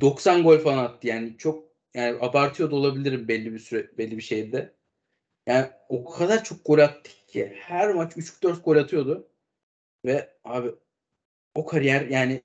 [0.02, 1.08] 90 gol falan attı.
[1.08, 1.64] Yani çok
[1.94, 4.74] yani abartıyor da olabilirim belli bir süre belli bir şeyde.
[5.48, 9.28] Yani o kadar çok gol attı ki her maç 3-4 gol atıyordu.
[10.06, 10.72] Ve abi
[11.56, 12.42] o kariyer yani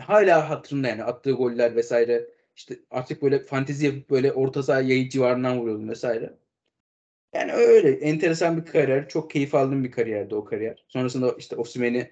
[0.00, 5.08] hala hatırımda yani attığı goller vesaire işte artık böyle fantezi yapıp böyle orta saha yayın
[5.08, 6.34] civarından vuruyordum vesaire.
[7.34, 9.08] Yani öyle enteresan bir kariyer.
[9.08, 10.84] Çok keyif aldığım bir kariyerdi o kariyer.
[10.88, 12.10] Sonrasında işte Osimhen'i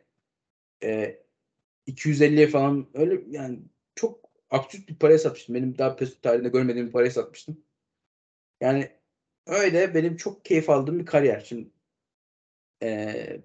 [0.84, 1.18] e,
[1.88, 3.58] 250'ye falan öyle yani
[3.94, 5.54] çok absürt bir paraya satmıştım.
[5.54, 7.64] Benim daha PES tarihinde görmediğim bir paraya satmıştım.
[8.60, 8.90] Yani
[9.48, 11.40] öyle benim çok keyif aldığım bir kariyer.
[11.40, 11.70] Şimdi
[12.82, 13.40] e,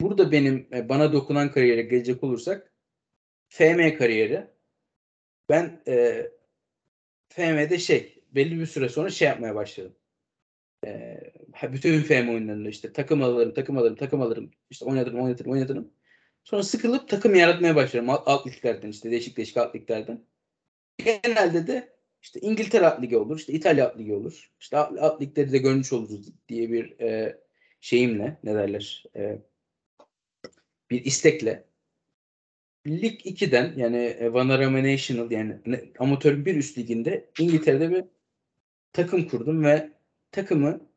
[0.00, 2.72] burada benim e, bana dokunan kariyere gelecek olursak
[3.48, 4.46] FM kariyeri.
[5.48, 6.26] Ben e,
[7.28, 9.96] FM'de şey belli bir süre sonra şey yapmaya başladım.
[10.86, 11.20] E,
[11.62, 14.50] bütün FM oyunlarında işte takım alırım, takım alırım, takım alırım.
[14.70, 15.92] işte oynatırım, oynatırım, oynatırım.
[16.44, 18.10] Sonra sıkılıp takım yaratmaya başlarım.
[18.10, 20.24] Alt, alt liglerden işte değişik değişik alt liglerden.
[20.98, 21.93] Genelde de
[22.24, 24.52] işte İngiltere alt ligi olur, işte İtalya alt ligi olur.
[24.60, 27.38] İşte alt, alt ligleri de görmüş oluruz diye bir e,
[27.80, 29.38] şeyimle ne derler e,
[30.90, 31.64] bir istekle
[32.86, 35.60] Lig 2'den yani e, Vanarama National yani
[35.98, 38.04] amatör bir üst liginde İngiltere'de bir
[38.92, 39.90] takım kurdum ve
[40.30, 40.88] takımı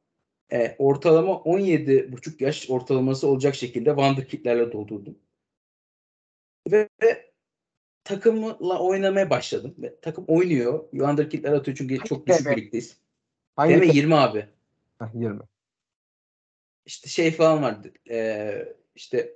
[0.51, 5.19] e, ortalama 17,5 yaş ortalaması olacak şekilde Wonderkid'lerle doldurdum.
[6.71, 6.89] Ve
[8.07, 9.75] takımla oynamaya başladım.
[9.77, 10.91] Ve takım oynuyor.
[10.91, 12.51] Wonderkid'ler atıyor çünkü çok düşük TB?
[12.51, 12.97] bir ligdeyiz.
[13.55, 13.91] Hangi takım?
[13.91, 14.45] 20 abi.
[14.99, 15.39] Heh, 20.
[16.85, 17.91] İşte şey falan vardı.
[18.09, 19.33] E, işte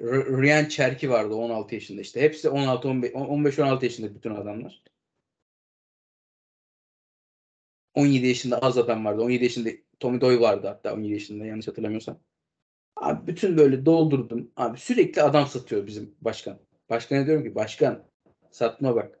[0.00, 2.20] Ryan Cherki vardı 16 yaşında işte.
[2.20, 4.82] Hepsi 16 15 15 16 yaşında bütün adamlar.
[7.94, 9.22] 17 yaşında az adam vardı.
[9.22, 9.70] 17 yaşında
[10.00, 12.20] Tommy Doyle vardı hatta 17 yaşında yanlış hatırlamıyorsam.
[12.96, 14.50] Abi bütün böyle doldurdum.
[14.56, 16.58] Abi sürekli adam satıyor bizim başkan.
[16.90, 18.04] Başkana diyorum ki başkan
[18.50, 19.18] satma bak.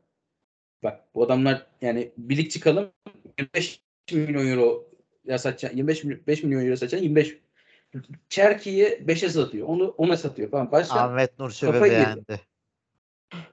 [0.82, 2.92] Bak bu adamlar yani birlik çıkalım
[3.38, 4.90] 25 milyon euro
[5.24, 7.38] ya satacağım 25 milyon, 5 milyon euro satacağım 25
[8.28, 9.68] Cherki'yi 5'e satıyor.
[9.68, 10.72] Onu ona satıyor falan.
[10.72, 11.82] Başkan Ahmet Nur yedi.
[11.82, 12.40] beğendi.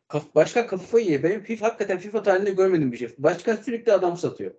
[0.08, 1.24] Kaf, başkan kafayı yiyor.
[1.24, 3.16] Benim FIFA, hakikaten FIFA tarihinde görmediğim bir şey.
[3.18, 4.54] Başkan sürekli adam satıyor.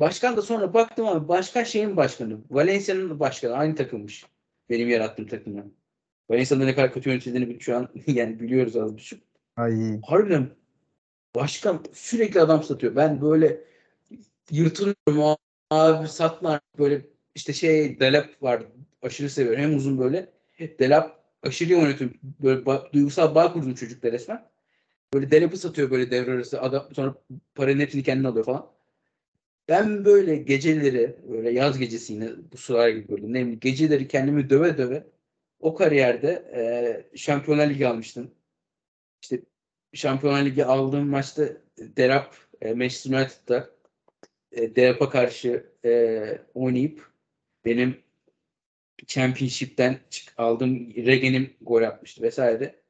[0.00, 2.38] Başkan da sonra baktım abi başkan şeyin başkanı.
[2.50, 3.54] Valencia'nın başkanı.
[3.54, 4.26] Aynı takılmış.
[4.70, 5.64] Benim yarattığım takımla.
[6.30, 9.22] Valencia'da ne kadar kötü yönetildiğini şu an yani biliyoruz az buçuk.
[9.56, 10.00] Ay.
[10.00, 10.50] Harbiden
[11.34, 12.96] başkan sürekli adam satıyor.
[12.96, 13.60] Ben böyle
[14.50, 15.36] yırtınıyorum
[15.70, 18.62] abi satma böyle işte şey Delap var
[19.02, 19.60] aşırı seviyorum.
[19.60, 20.32] Hem uzun böyle.
[20.78, 22.16] Delap aşırı yönetiyorum.
[22.42, 24.48] Böyle ba- duygusal bağ kurdum çocukla resmen.
[25.14, 26.60] Böyle Delap'ı satıyor böyle devre arası.
[26.60, 27.14] Adam sonra
[27.54, 28.70] paranın hepsini kendine alıyor falan.
[29.68, 34.50] Ben böyle geceleri böyle yaz gecesi yine bu sıralar gibi böyle ne bileyim, geceleri kendimi
[34.50, 35.06] döve döve
[35.60, 36.30] o kariyerde
[37.12, 38.30] e, Şampiyonlar Ligi almıştım.
[39.22, 39.42] İşte
[39.94, 43.70] Şampiyonlar Ligi aldığım maçta Derap e, Manchester United'da
[44.52, 47.12] e, Derap'a karşı e, oynayıp
[47.64, 48.02] benim
[49.06, 52.82] Championship'ten çık- aldığım Regen'im gol atmıştı vesaire.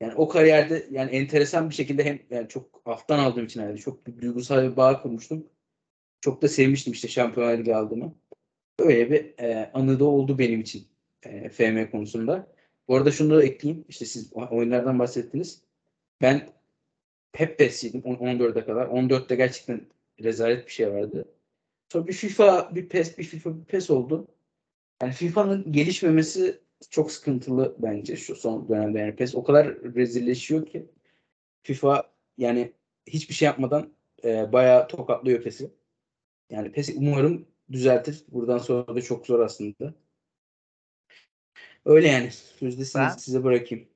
[0.00, 4.06] Yani o kariyerde yani enteresan bir şekilde hem yani çok alttan aldığım için yani çok
[4.06, 5.46] bir duygusal bir bağ kurmuştum.
[6.20, 8.14] Çok da sevmiştim işte Şampiyonlar Ligi aldığımı.
[8.78, 10.91] Öyle bir e, anı da oldu benim için
[11.26, 12.46] e, FM konusunda.
[12.88, 13.84] Bu arada şunu da ekleyeyim.
[13.88, 15.62] İşte siz oyunlardan bahsettiniz.
[16.22, 16.48] Ben
[17.32, 18.86] hep PES'iydim on- 14'e kadar.
[18.86, 19.86] 14'te gerçekten
[20.22, 21.28] rezalet bir şey vardı.
[21.92, 24.28] Sonra bir FIFA, bir PES, bir FIFA, bir PES oldu.
[25.02, 28.98] Yani FIFA'nın gelişmemesi çok sıkıntılı bence şu son dönemde.
[28.98, 30.86] Yani PES o kadar rezilleşiyor ki
[31.62, 32.72] FIFA yani
[33.06, 33.92] hiçbir şey yapmadan
[34.24, 35.70] e, bayağı tokatlıyor PES'i.
[36.50, 38.24] Yani PES umarım düzeltir.
[38.28, 39.94] Buradan sonra da çok zor aslında.
[41.84, 42.30] Öyle yani.
[42.30, 42.84] Sözde
[43.18, 43.88] size, bırakayım.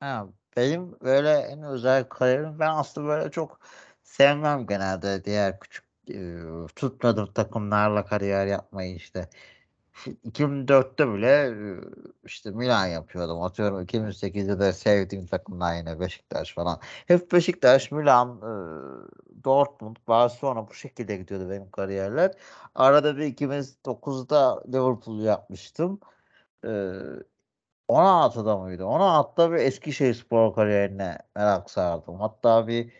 [0.00, 3.60] Ha, benim böyle en özel kariyerim ben aslında böyle çok
[4.02, 6.40] sevmem genelde diğer küçük e,
[6.76, 9.28] tutmadığım takımlarla kariyer yapmayı işte.
[10.24, 11.80] 2004'te bile e,
[12.24, 13.42] işte Milan yapıyordum.
[13.42, 16.80] Atıyorum 2008'de de sevdiğim takımlar yine Beşiktaş falan.
[16.82, 18.52] Hep Beşiktaş, Milan, e,
[19.44, 22.32] Dortmund, Barcelona bu şekilde gidiyordu benim kariyerler.
[22.74, 26.00] Arada bir 2009'da Liverpool yapmıştım.
[26.64, 26.70] E,
[27.92, 28.82] 16'da mıydı?
[28.82, 32.20] 16'da bir Eskişehir spor kariyerine merak sardım.
[32.20, 32.92] Hatta bir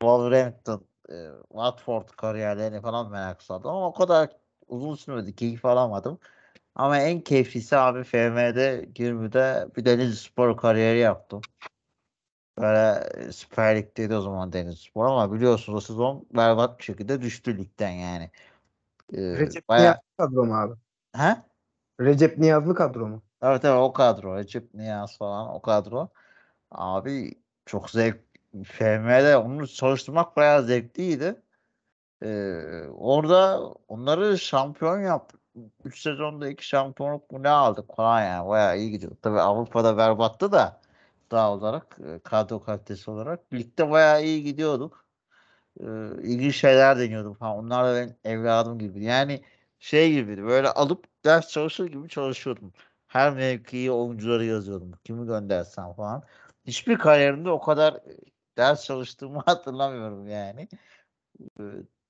[0.00, 1.14] Wolverhampton, e,
[1.48, 3.70] Watford kariyerlerine falan merak sardım.
[3.70, 4.30] Ama o kadar
[4.68, 5.36] uzun sürmedi.
[5.36, 6.18] Keyif alamadım.
[6.74, 11.40] Ama en keyiflisi abi FM'de 20'de bir Denizli Spor kariyeri yaptım.
[12.58, 17.22] Böyle e, Süper Lig'deydi o zaman Denizli Spor ama biliyorsunuz o sezon berbat bir şekilde
[17.22, 18.30] düştü ligden yani.
[19.12, 19.84] Ee, Recep bayağı...
[19.84, 20.74] Niyazlı kadro mu abi?
[21.16, 21.36] He?
[22.00, 23.22] Recep Niyazlı kadro mu?
[23.42, 24.36] Evet evet o kadro.
[24.36, 26.08] Recep Niyaz falan o kadro.
[26.70, 27.32] Abi
[27.66, 28.20] çok zevk.
[28.66, 31.42] FM'de onu çalıştırmak bayağı zevkliydi.
[32.24, 35.40] Ee, orada onları şampiyon yaptık.
[35.84, 38.48] 3 sezonda 2 şampiyonluk mu ne aldık falan yani.
[38.48, 39.12] Bayağı iyi gidiyor.
[39.22, 40.80] Tabii Avrupa'da berbattı da
[41.30, 43.54] daha olarak e, kadro kalitesi olarak.
[43.54, 45.06] Ligde bayağı iyi gidiyorduk.
[45.80, 45.84] Ee,
[46.22, 47.56] ilginç şeyler deniyordum falan.
[47.58, 49.04] Onlar da benim evladım gibi.
[49.04, 49.42] Yani
[49.78, 50.44] şey gibiydi.
[50.44, 52.72] Böyle alıp ders çalışır gibi çalışıyordum.
[53.10, 54.92] Her mevkiyi oyuncuları yazıyordum.
[55.04, 56.22] Kimi göndersem falan.
[56.66, 58.16] Hiçbir kariyerimde o kadar e,
[58.56, 60.68] ders çalıştığımı hatırlamıyorum yani.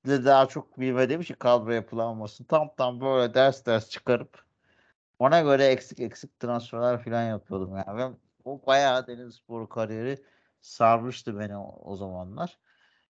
[0.06, 2.44] De daha çok bilmediğim için kadro yapılanmasın.
[2.44, 4.44] Tam tam böyle ders ders çıkarıp
[5.18, 7.98] ona göre eksik eksik transferler falan yapıyordum yani.
[7.98, 10.24] Ben, o bayağı Denizlispor kariyeri
[10.60, 12.58] sarmıştı beni o, o zamanlar.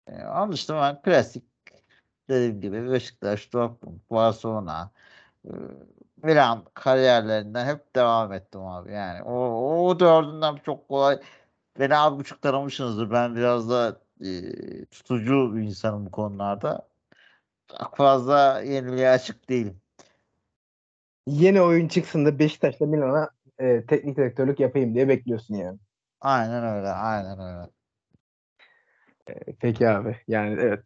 [0.09, 1.45] Onun dışında ben klasik
[2.29, 4.91] dediğim gibi Beşiktaş, Dortmund, Barcelona,
[5.45, 5.51] e,
[6.23, 8.93] Milan kariyerlerinden hep devam ettim abi.
[8.93, 9.33] Yani o,
[9.89, 11.21] o dördünden çok kolay
[11.79, 13.11] beni az buçuk taramışsınızdır.
[13.11, 14.31] Ben biraz da e,
[14.85, 16.89] tutucu bir insanım bu konularda.
[17.79, 19.81] Çok fazla yeniliğe açık değilim.
[21.27, 25.79] Yeni oyun çıksın da Beşiktaş'la Milan'a e, teknik direktörlük yapayım diye bekliyorsun yani.
[26.21, 27.71] Aynen öyle, aynen öyle.
[29.27, 30.17] E, Peki abi.
[30.29, 30.85] Yani evet.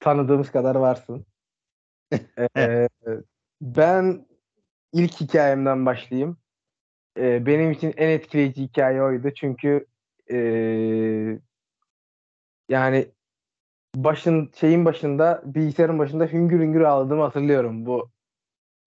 [0.00, 1.26] Tanıdığımız kadar varsın.
[2.56, 2.88] E,
[3.60, 4.26] ben
[4.94, 6.36] ilk hikayemden başlayayım.
[7.18, 9.30] E, benim için en etkileyici hikaye oydu.
[9.34, 9.86] Çünkü
[10.32, 10.36] e,
[12.68, 13.08] yani
[13.96, 18.10] başın şeyin başında bilgisayarın başında hüngür hüngür ağladığımı hatırlıyorum bu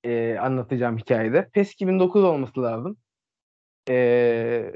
[0.04, 1.50] e, anlatacağım hikayede.
[1.50, 2.98] PES 2009 olması lazım.
[3.90, 4.76] E,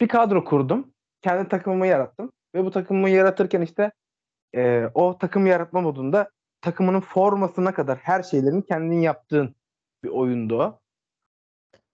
[0.00, 0.92] bir kadro kurdum.
[1.22, 2.32] Kendi takımımı yarattım.
[2.54, 3.92] Ve bu takımımı yaratırken işte
[4.54, 9.56] e, o takım yaratma modunda takımının formasına kadar her şeylerin kendin yaptığın
[10.04, 10.80] bir oyundu.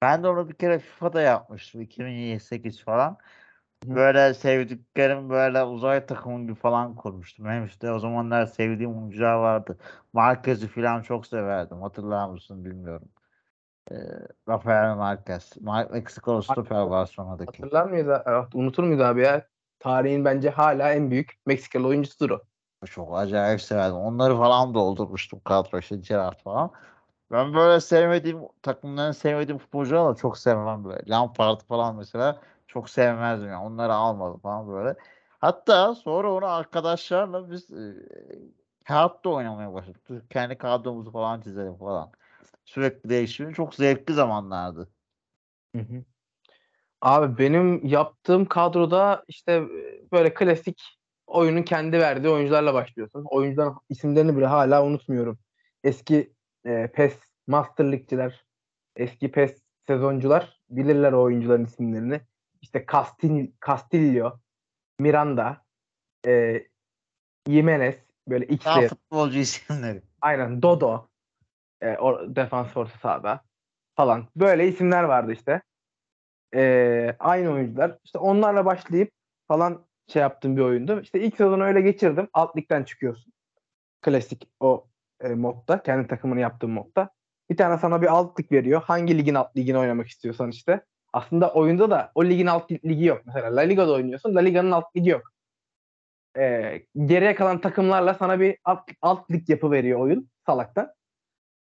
[0.02, 1.80] Ben de onu bir kere FIFA'da yapmıştım.
[1.80, 3.18] 2008 falan.
[3.84, 7.46] Böyle sevdiklerim böyle uzay takımı gibi falan kurmuştum.
[7.46, 9.78] Hem işte o zamanlar sevdiğim oyuncular vardı.
[10.12, 11.82] Marquez'i falan çok severdim.
[11.82, 13.08] Hatırlar mısın bilmiyorum.
[13.90, 13.94] Ee,
[14.48, 15.52] Rafael Marquez.
[15.56, 17.62] Mar- Meksikalı stoper Barcelona'daki.
[17.62, 18.08] Hatırlar mıyız?
[18.26, 19.46] Evet, unutur muyuz abi ya?
[19.78, 22.40] Tarihin bence hala en büyük Meksikalı oyuncusudur o.
[22.86, 23.96] Çok acayip severdim.
[23.96, 26.72] Onları falan doldurmuştum kadro işte Gerrard falan.
[27.32, 31.02] Ben böyle sevmediğim takımların sevmediğim futbolcuları da çok sevmem böyle.
[31.08, 33.64] Lampard falan mesela çok sevmezdim yani.
[33.64, 34.94] Onları almadım falan böyle.
[35.38, 37.94] Hatta sonra onu arkadaşlarla biz e,
[38.84, 40.30] kağıtta oynamaya başladık.
[40.30, 42.10] Kendi kadromuzu falan çizelim falan.
[42.64, 44.88] Sürekli değişimi çok zevkli zamanlardı.
[47.00, 53.24] Abi benim yaptığım kadroda işte e, böyle klasik oyunun kendi verdiği oyuncularla başlıyorsun.
[53.30, 55.38] Oyuncuların isimlerini bile hala unutmuyorum.
[55.84, 56.32] Eski
[56.64, 58.44] e, PES Master League'ciler,
[58.96, 62.20] eski PES sezoncular bilirler o oyuncuların isimlerini.
[62.62, 64.38] İşte Castil, Castillo,
[64.98, 65.64] Miranda,
[66.26, 66.62] e,
[67.48, 67.94] Jimenez
[68.28, 70.02] böyle Daha X'e futbolcu isimleri.
[70.20, 71.08] Aynen Dodo.
[71.80, 73.44] E, o, defans orta sahada
[73.94, 74.28] falan.
[74.36, 75.62] Böyle isimler vardı işte.
[76.54, 77.98] E, aynı oyuncular.
[78.04, 79.10] İşte onlarla başlayıp
[79.48, 81.00] falan şey yaptığım bir oyundu.
[81.00, 82.28] İşte ilk sezonu öyle geçirdim.
[82.32, 83.32] Alt ligden çıkıyorsun.
[84.02, 84.86] Klasik o
[85.22, 85.82] e, modda.
[85.82, 87.10] Kendi takımını yaptığın modda.
[87.50, 88.82] Bir tane sana bir alt lig veriyor.
[88.82, 90.84] Hangi ligin alt ligini oynamak istiyorsan işte.
[91.12, 93.22] aslında oyunda da o ligin alt ligi yok.
[93.26, 94.34] Mesela La Liga'da oynuyorsun.
[94.34, 95.32] La Liga'nın alt ligi yok.
[96.38, 100.92] Ee, geriye kalan takımlarla sana bir alt, alt lig yapı veriyor oyun salaktan.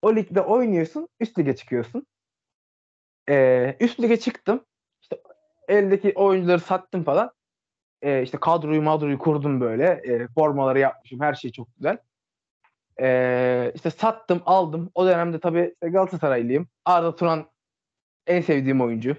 [0.03, 1.09] O ligde oynuyorsun.
[1.21, 2.07] Üst lige çıkıyorsun.
[3.29, 4.65] Ee, üst lige çıktım.
[5.03, 5.23] İşte
[5.69, 7.31] eldeki oyuncuları sattım falan.
[8.03, 10.03] Ee, işte kadroyu madroyu kurdum böyle.
[10.09, 11.21] Ee, formaları yapmışım.
[11.21, 11.99] Her şey çok güzel.
[13.01, 14.91] Ee, işte sattım, aldım.
[14.95, 16.69] O dönemde tabii Galatasaraylıyım.
[16.85, 17.51] Arda Turan
[18.27, 19.17] en sevdiğim oyuncu.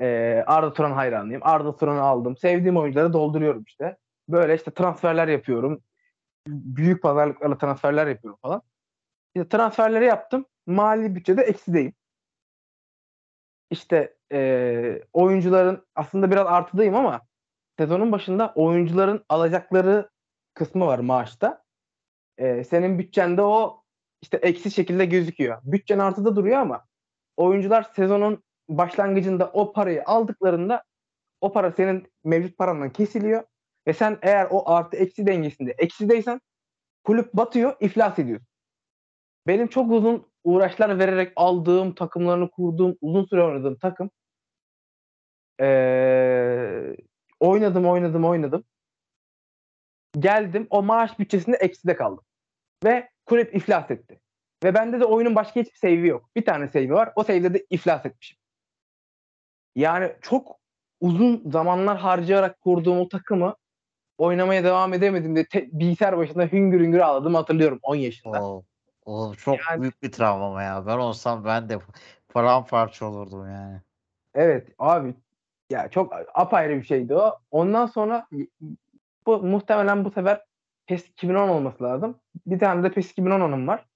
[0.00, 1.42] Ee, Arda Turan hayranıyım.
[1.44, 2.36] Arda Turan'ı aldım.
[2.36, 3.96] Sevdiğim oyuncuları dolduruyorum işte.
[4.28, 5.82] Böyle işte transferler yapıyorum.
[6.48, 8.62] Büyük pazarlıklarla transferler yapıyorum falan.
[9.34, 10.46] İşte transferleri yaptım.
[10.66, 11.94] Mali bütçede eksideyim.
[13.70, 17.20] İşte e, oyuncuların aslında biraz artıdayım ama
[17.78, 20.10] sezonun başında oyuncuların alacakları
[20.54, 21.63] kısmı var maaşta.
[22.38, 23.82] E, senin bütçende o
[24.22, 25.60] işte eksi şekilde gözüküyor.
[25.64, 26.84] Bütçen artıda duruyor ama
[27.36, 30.84] oyuncular sezonun başlangıcında o parayı aldıklarında
[31.40, 33.44] o para senin mevcut parandan kesiliyor
[33.86, 36.40] ve sen eğer o artı eksi dengesinde eksideysen
[37.04, 38.40] kulüp batıyor, iflas ediyor.
[39.46, 44.10] Benim çok uzun uğraşlar vererek aldığım, takımlarını kurduğum, uzun süre oynadığım takım
[45.60, 46.96] ee,
[47.40, 48.64] oynadım, oynadım, oynadım.
[50.18, 52.24] Geldim, o maaş bütçesinde ekside kaldım.
[52.84, 54.20] Ve kulüp iflas etti.
[54.64, 56.30] Ve bende de oyunun başka hiçbir save'i yok.
[56.36, 57.12] Bir tane save'i var.
[57.16, 58.38] O save'de de iflas etmişim.
[59.76, 60.56] Yani çok
[61.00, 63.56] uzun zamanlar harcayarak kurduğum o takımı
[64.18, 68.42] oynamaya devam edemedim de te- bilgisayar başında hüngür hüngür ağladım hatırlıyorum 10 yaşında.
[68.44, 68.64] Oo,
[69.04, 70.86] o çok Yani- büyük bir travma ya.
[70.86, 71.78] Ben olsam ben de
[72.28, 73.80] paramparça olurdum yani.
[74.34, 75.14] Evet abi
[75.70, 77.38] ya çok apayrı bir şeydi o.
[77.50, 78.26] Ondan sonra
[79.26, 80.44] bu muhtemelen bu sefer
[80.86, 82.20] PES 2010 olması lazım.
[82.46, 83.86] Bir tane de PES 2010'un var.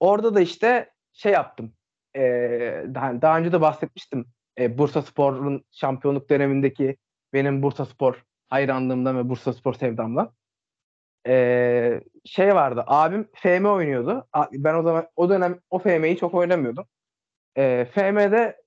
[0.00, 1.72] Orada da işte şey yaptım.
[2.16, 4.26] Ee, daha, daha önce de bahsetmiştim.
[4.58, 6.96] Ee, Bursa Spor'un şampiyonluk dönemindeki
[7.32, 10.32] benim Bursa Spor hayranlığımdan ve Bursa Spor sevdamdan.
[11.26, 12.84] Ee, şey vardı.
[12.86, 14.28] Abim FM oynuyordu.
[14.52, 16.86] Ben o zaman o dönem o FM'yi çok oynamıyordum.
[17.56, 18.62] Ee, FM'de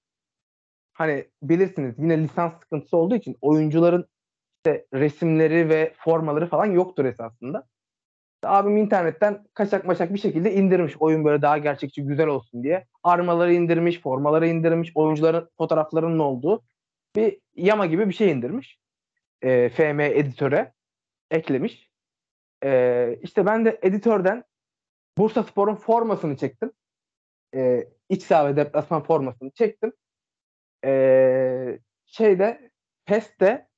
[0.94, 4.08] hani bilirsiniz yine lisans sıkıntısı olduğu için oyuncuların
[4.60, 7.68] işte resimleri ve formaları falan yoktur esasında.
[8.44, 12.86] Abim internetten kaçak maçak bir şekilde indirmiş oyun böyle daha gerçekçi güzel olsun diye.
[13.04, 16.64] Armaları indirmiş, formaları indirmiş, oyuncuların fotoğraflarının olduğu
[17.16, 18.78] bir yama gibi bir şey indirmiş.
[19.42, 20.74] Ee, FM editöre
[21.32, 21.90] eklemiş.
[22.64, 24.44] Ee, işte ben de editörden
[25.18, 26.72] Bursa Spor'un formasını çektim.
[27.56, 29.94] Ee, iç saha ve deplasman formasını çektim.
[30.86, 32.72] Ee, şeyde
[33.06, 33.69] PES'te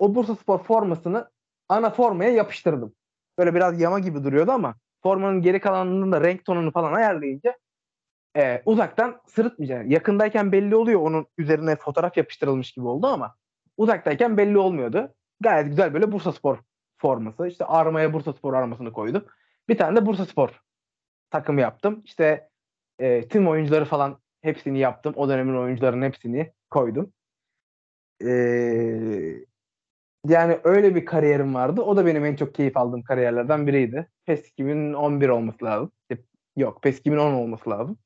[0.00, 1.30] o Bursa Spor formasını
[1.68, 2.94] ana formaya yapıştırdım.
[3.38, 7.58] Böyle biraz yama gibi duruyordu ama formanın geri kalanının da renk tonunu falan ayarlayınca
[8.36, 9.90] e, uzaktan sırıtmayacak.
[9.90, 13.34] Yakındayken belli oluyor onun üzerine fotoğraf yapıştırılmış gibi oldu ama
[13.76, 15.14] uzaktayken belli olmuyordu.
[15.40, 16.58] Gayet güzel böyle Bursa Spor
[16.98, 17.48] forması.
[17.48, 19.24] İşte armaya Bursa Spor armasını koydum.
[19.68, 20.62] Bir tane de Bursa Spor
[21.30, 22.02] takımı yaptım.
[22.04, 22.48] İşte
[22.98, 25.14] e, tüm oyuncuları falan hepsini yaptım.
[25.16, 27.12] O dönemin oyuncularının hepsini koydum.
[28.24, 29.49] E,
[30.26, 31.82] yani öyle bir kariyerim vardı.
[31.82, 34.08] O da benim en çok keyif aldığım kariyerlerden biriydi.
[34.26, 35.92] PES 2011 olması lazım.
[36.56, 37.98] Yok PES 2010 olması lazım.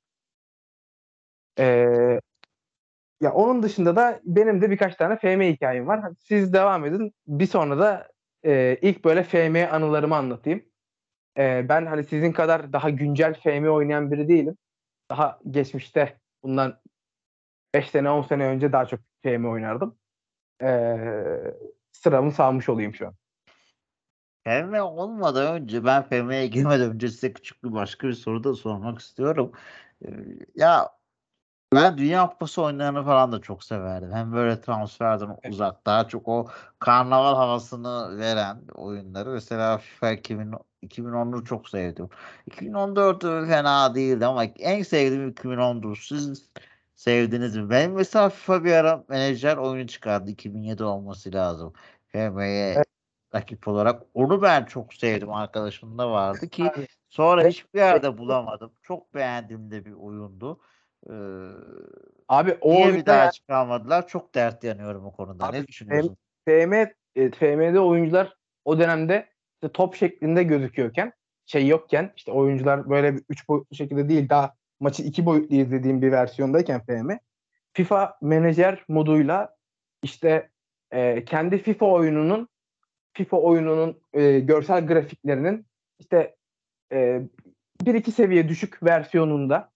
[1.59, 2.21] Ee,
[3.21, 6.13] ya onun dışında da benim de birkaç tane FM hikayem var.
[6.19, 7.15] Siz devam edin.
[7.27, 8.09] Bir sonra da
[8.45, 10.65] e, ilk böyle FM anılarımı anlatayım.
[11.39, 14.57] E, ben hani sizin kadar daha güncel FM oynayan biri değilim.
[15.11, 16.81] Daha geçmişte bundan
[17.75, 19.99] 5 sene 10 sene önce daha çok FM oynardım.
[20.63, 20.69] E,
[22.05, 23.15] sıramı sağmış olayım şu an.
[24.45, 28.99] FM olmadan önce ben FM'ye girmeden önce size küçük bir başka bir soru da sormak
[28.99, 29.53] istiyorum.
[30.05, 30.09] Ee,
[30.55, 30.91] ya
[31.75, 34.13] ben Dünya Kupası oyunlarını falan da çok severdim.
[34.13, 36.47] Hem böyle transferden uzak daha çok o
[36.79, 39.31] karnaval havasını veren oyunları.
[39.31, 42.09] Mesela FIFA 2000, 2010'u çok sevdim.
[42.51, 45.97] 2014'ü fena değildi ama en sevdiğim 2010'dur.
[46.09, 46.51] Siz
[46.95, 47.71] sevdiniz mi?
[47.71, 50.31] Benim mesela FIFA bir ara menajer oyunu çıkardı.
[50.31, 51.73] 2007 olması lazım.
[52.15, 52.87] FM'ye Evet.
[53.35, 54.03] rakip olarak.
[54.15, 55.33] Onu ben çok sevdim.
[55.33, 58.73] Arkadaşım da vardı ki Abi, sonra hiçbir yerde bulamadım.
[58.83, 60.61] Çok beğendiğim de bir oyundu.
[61.11, 61.13] Ee,
[62.29, 64.09] abi o niye bir daha yani çıkarmadılar?
[64.09, 65.47] Çok dert yanıyorum o konuda.
[65.47, 66.17] Abi, Ne düşünüyorsun?
[66.49, 66.73] FM,
[67.17, 71.13] e, FM'de oyuncular o dönemde işte top şeklinde gözüküyorken
[71.47, 76.03] şey yokken işte oyuncular böyle bir üç boyutlu şekilde değil daha maçı iki boyutlu izlediğim
[76.03, 77.11] bir versiyondayken FM
[77.73, 79.57] FIFA menajer moduyla
[80.03, 80.51] işte
[80.91, 82.49] e, kendi FIFA oyununun
[83.13, 85.67] FIFA oyununun e, görsel grafiklerinin
[85.99, 86.37] işte
[86.93, 87.23] e,
[87.87, 89.71] bir iki seviye düşük versiyonunda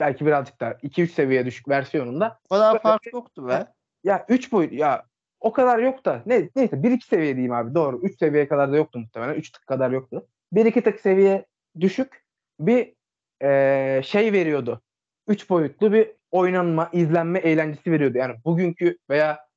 [0.00, 3.66] belki birazcık daha 2-3 seviye düşük versiyonunda O kadar fark yoktu be.
[4.04, 5.04] Ya 3 boyut ya
[5.40, 8.00] o kadar yok da ne, neyse 1-2 seviye diyeyim abi doğru.
[8.02, 9.34] 3 seviyeye kadar da yoktu muhtemelen.
[9.34, 10.26] 3 tık kadar yoktu.
[10.52, 11.46] 1-2 tık seviye
[11.80, 12.24] düşük
[12.60, 12.94] bir
[13.42, 14.82] eee, şey veriyordu.
[15.28, 18.18] 3 boyutlu bir oynanma, izlenme eğlencesi veriyordu.
[18.18, 19.47] Yani bugünkü veya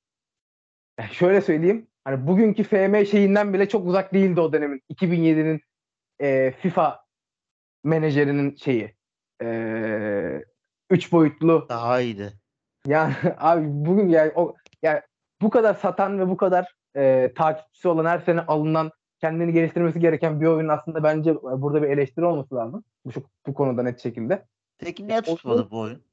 [1.01, 4.81] ya şöyle söyleyeyim hani bugünkü FM şeyinden bile çok uzak değildi o dönemin.
[4.89, 5.61] 2007'nin
[6.19, 6.99] eee, FIFA
[7.83, 8.95] menajerinin şeyi.
[9.41, 10.45] Eee
[10.89, 12.33] 3 boyutlu Daha iyiydi.
[12.87, 15.01] yani abi bugün yani o yani
[15.41, 18.91] bu kadar satan ve bu kadar e, takipçisi olan her sene alınan
[19.21, 22.83] kendini geliştirmesi gereken bir oyun aslında bence burada bir eleştiri olması lazım.
[23.05, 24.45] Bu, şu- bu konuda net şekilde.
[24.77, 26.03] Peki niye tutmadı bu oyun?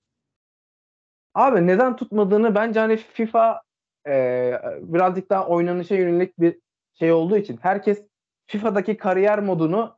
[1.34, 3.62] Abi neden tutmadığını bence hani FIFA
[4.06, 6.60] e, birazcık daha oynanışa yönelik bir
[6.94, 8.02] şey olduğu için herkes
[8.46, 9.96] FIFA'daki kariyer modunu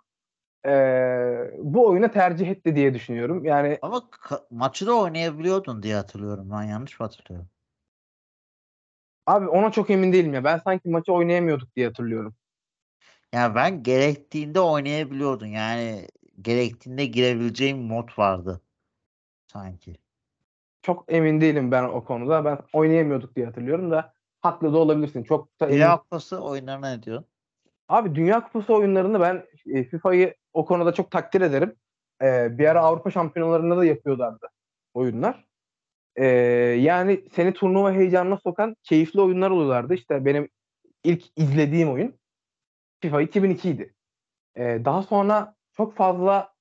[0.67, 0.71] e,
[1.59, 3.45] bu oyuna tercih etti diye düşünüyorum.
[3.45, 6.63] Yani Ama ka- maçı da oynayabiliyordun diye hatırlıyorum ben.
[6.63, 7.49] Yanlış mı hatırlıyorum?
[9.27, 10.45] abi ona çok emin değilim ya.
[10.45, 12.35] Ben sanki maçı oynayamıyorduk diye hatırlıyorum.
[13.33, 15.47] Yani ben gerektiğinde oynayabiliyordun.
[15.47, 16.09] Yani
[16.43, 18.61] gerektiğinde girebileceğim mod vardı.
[19.53, 19.97] Sanki.
[20.83, 22.45] Çok emin değilim ben o konuda.
[22.45, 25.23] Ben oynayamıyorduk diye hatırlıyorum da haklı da olabilirsin.
[25.23, 25.77] Çok da emin.
[25.77, 27.27] Dünya Kupası oyunlarına ne diyorsun?
[27.89, 31.75] Abi Dünya Kupası oyunlarını ben e, FIFA'yı o konuda çok takdir ederim.
[32.23, 34.49] E, bir ara Avrupa Şampiyonalarında da yapıyorlardı
[34.95, 35.45] oyunlar.
[36.17, 36.27] E,
[36.81, 39.95] yani seni turnuva heyecanına sokan keyifli oyunlar oluyorlardı.
[39.95, 40.49] İşte benim
[41.05, 42.15] ilk izlediğim oyun
[43.01, 43.95] FIFA 2002 idi.
[44.57, 46.53] E, daha sonra çok fazla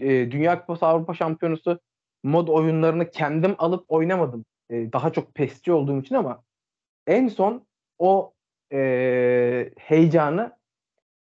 [0.00, 1.80] e, Dünya Kupası Avrupa Şampiyonası
[2.24, 4.44] mod oyunlarını kendim alıp oynamadım.
[4.70, 6.42] E, daha çok pesçi olduğum için ama
[7.06, 7.66] en son
[7.98, 8.32] o
[8.72, 10.58] e, heyecanı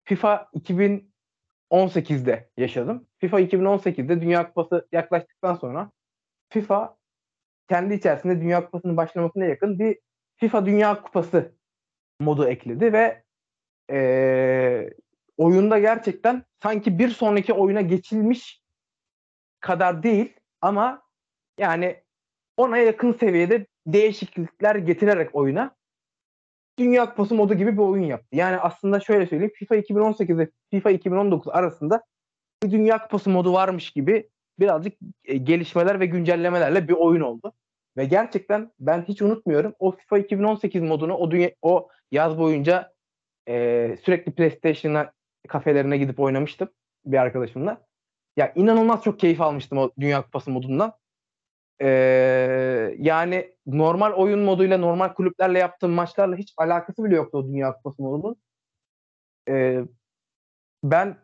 [0.03, 3.07] FIFA 2018'de yaşadım.
[3.17, 5.91] FIFA 2018'de Dünya Kupası yaklaştıktan sonra
[6.49, 6.97] FIFA
[7.69, 9.99] kendi içerisinde Dünya Kupası'nın başlamasına yakın bir
[10.35, 11.55] FIFA Dünya Kupası
[12.19, 13.23] modu ekledi ve
[13.91, 14.89] e,
[15.37, 18.61] oyunda gerçekten sanki bir sonraki oyuna geçilmiş
[19.59, 21.01] kadar değil ama
[21.59, 22.03] yani
[22.57, 25.75] ona yakın seviyede değişiklikler getirerek oyuna
[26.79, 28.27] Dünya Kupası modu gibi bir oyun yaptı.
[28.31, 32.03] Yani aslında şöyle söyleyeyim FIFA 2018 ve FIFA 2019 arasında
[32.63, 34.29] bir Dünya Kupası modu varmış gibi
[34.59, 34.93] birazcık
[35.25, 37.53] e, gelişmeler ve güncellemelerle bir oyun oldu.
[37.97, 42.93] Ve gerçekten ben hiç unutmuyorum o FIFA 2018 modunu o dünya, o yaz boyunca
[43.47, 45.11] e, sürekli PlayStation'a
[45.47, 46.69] kafelerine gidip oynamıştım
[47.05, 47.86] bir arkadaşımla.
[48.37, 50.93] Ya inanılmaz çok keyif almıştım o Dünya Kupası modundan.
[51.81, 57.73] Ee, yani normal oyun moduyla normal kulüplerle yaptığım maçlarla hiç alakası bile yoktu o Dünya
[57.73, 58.35] Kupası modunun.
[59.49, 59.81] Ee,
[60.83, 61.17] ben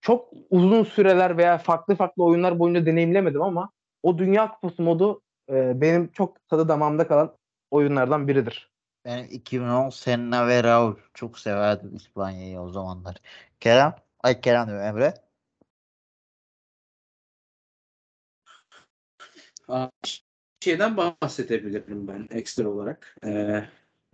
[0.00, 5.80] çok uzun süreler veya farklı farklı oyunlar boyunca deneyimlemedim ama o Dünya Kupası modu e,
[5.80, 7.36] benim çok tadı damağımda kalan
[7.70, 8.70] oyunlardan biridir.
[9.04, 13.16] Ben 2010 Senna ve Raul çok severdim İspanya'yı o zamanlar.
[13.60, 13.94] Kerem?
[14.22, 15.23] Ay Kerem diyorum Emre.
[20.60, 23.16] Şeyden bahsedebilirim ben ekstra olarak.
[23.24, 23.64] Ee,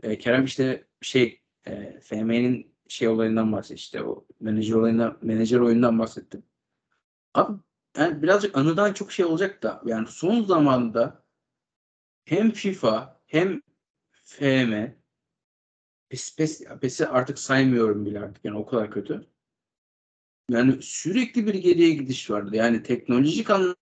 [0.02, 5.98] e, Kerem işte şey e, FM'nin şey olayından bahsetti işte o menajer olayından menajer oyundan
[5.98, 6.42] bahsettim.
[7.34, 7.58] Abi
[7.98, 11.24] yani birazcık anıdan çok şey olacak da yani son zamanda
[12.24, 13.62] hem FIFA hem
[14.24, 15.00] FM
[16.08, 19.26] PES, PES, PES'i artık saymıyorum bile artık yani o kadar kötü.
[20.50, 22.56] Yani sürekli bir geriye gidiş vardı.
[22.56, 23.76] Yani teknolojik anlamda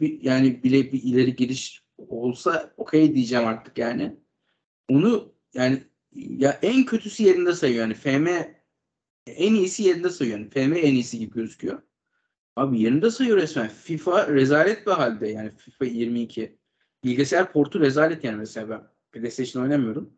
[0.00, 4.16] bir, yani bile bir ileri gidiş olsa okey diyeceğim artık yani.
[4.88, 5.82] Onu yani
[6.14, 8.28] ya en kötüsü yerinde sayıyor yani FM
[9.26, 10.38] en iyisi yerinde sayıyor.
[10.38, 11.82] Yani FM en iyisi gibi gözüküyor.
[12.56, 13.68] Abi yerinde sayıyor resmen.
[13.68, 16.58] FIFA rezalet bir halde yani FIFA 22.
[17.04, 20.12] Bilgisayar portu rezalet yani mesela ben PlayStation oynamıyorum.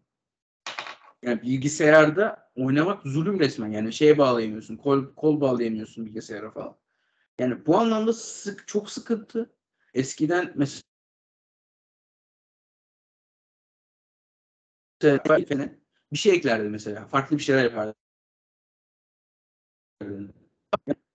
[1.22, 3.68] Yani bilgisayarda oynamak zulüm resmen.
[3.68, 4.76] Yani şeye bağlayamıyorsun.
[4.76, 6.76] Kol, kol bağlayamıyorsun bilgisayara falan.
[7.39, 9.55] Yani bu anlamda sık, çok sıkıntı.
[9.95, 10.82] Eskiden mesela
[16.12, 17.07] bir şey eklerdi mesela.
[17.07, 17.95] Farklı bir şeyler yapardı.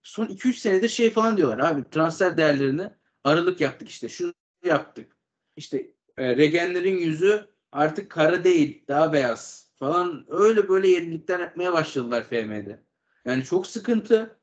[0.02, 2.90] Son 2-3 senedir şey falan diyorlar abi transfer değerlerini
[3.24, 5.16] aralık yaptık işte şunu yaptık.
[5.56, 12.24] İşte e, regenlerin yüzü artık kara değil daha beyaz falan öyle böyle yenilikler yapmaya başladılar
[12.24, 12.84] FM'de.
[13.24, 14.40] Yani çok sıkıntı.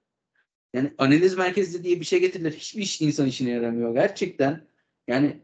[0.74, 2.54] Yani analiz merkezi diye bir şey getirilir.
[2.54, 3.94] Hiçbir iş insan işine yaramıyor.
[3.94, 4.68] Gerçekten
[5.08, 5.42] yani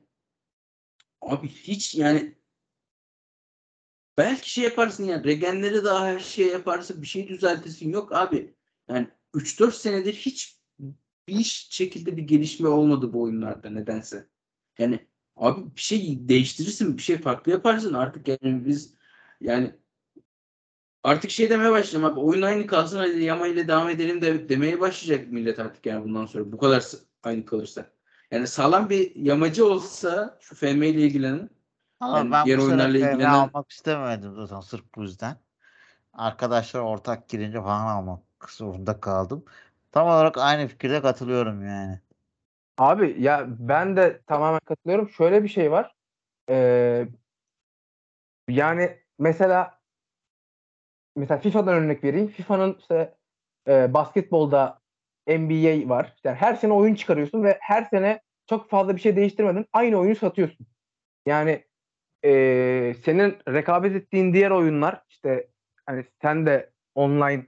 [1.22, 2.36] abi hiç yani
[4.18, 7.90] belki şey yaparsın yani regenleri daha her şey yaparsın bir şey düzeltirsin.
[7.92, 8.56] Yok abi
[8.90, 10.58] yani 3-4 senedir hiç
[11.28, 14.28] bir şekilde bir gelişme olmadı bu oyunlarda nedense.
[14.80, 18.96] Yani abi bir şey değiştirirsin, bir şey farklı yaparsın artık yani biz
[19.42, 19.76] yani
[21.04, 24.80] artık şey demeye başlayacağım abi oyun aynı kalsın hadi Yama ile devam edelim de demeye
[24.80, 26.84] başlayacak millet artık yani bundan sonra bu kadar
[27.24, 27.86] aynı kalırsa.
[28.32, 31.50] Yani sağlam bir yamacı olsa şu FM ile ilgilenen
[32.00, 35.38] Ama Yani ben diğer bu oyunlarla FM ilgilenen- almak istemedim zaten sırf bu yüzden.
[36.14, 39.46] Arkadaşlar ortak girince falan almak zorunda kaldım.
[39.92, 42.00] Tam olarak aynı fikirde katılıyorum yani.
[42.78, 45.10] Abi ya ben de tamamen katılıyorum.
[45.10, 45.96] Şöyle bir şey var.
[46.50, 47.08] Ee,
[48.50, 49.77] yani mesela
[51.18, 52.28] mesela FIFA'dan örnek vereyim.
[52.28, 53.14] FIFA'nın işte
[53.68, 54.80] e, basketbolda
[55.28, 56.16] NBA var.
[56.24, 60.16] Yani her sene oyun çıkarıyorsun ve her sene çok fazla bir şey değiştirmeden aynı oyunu
[60.16, 60.68] satıyorsun.
[61.26, 61.64] Yani
[62.26, 62.30] e,
[63.06, 65.48] senin rekabet ettiğin diğer oyunlar işte
[65.86, 67.46] hani sen de online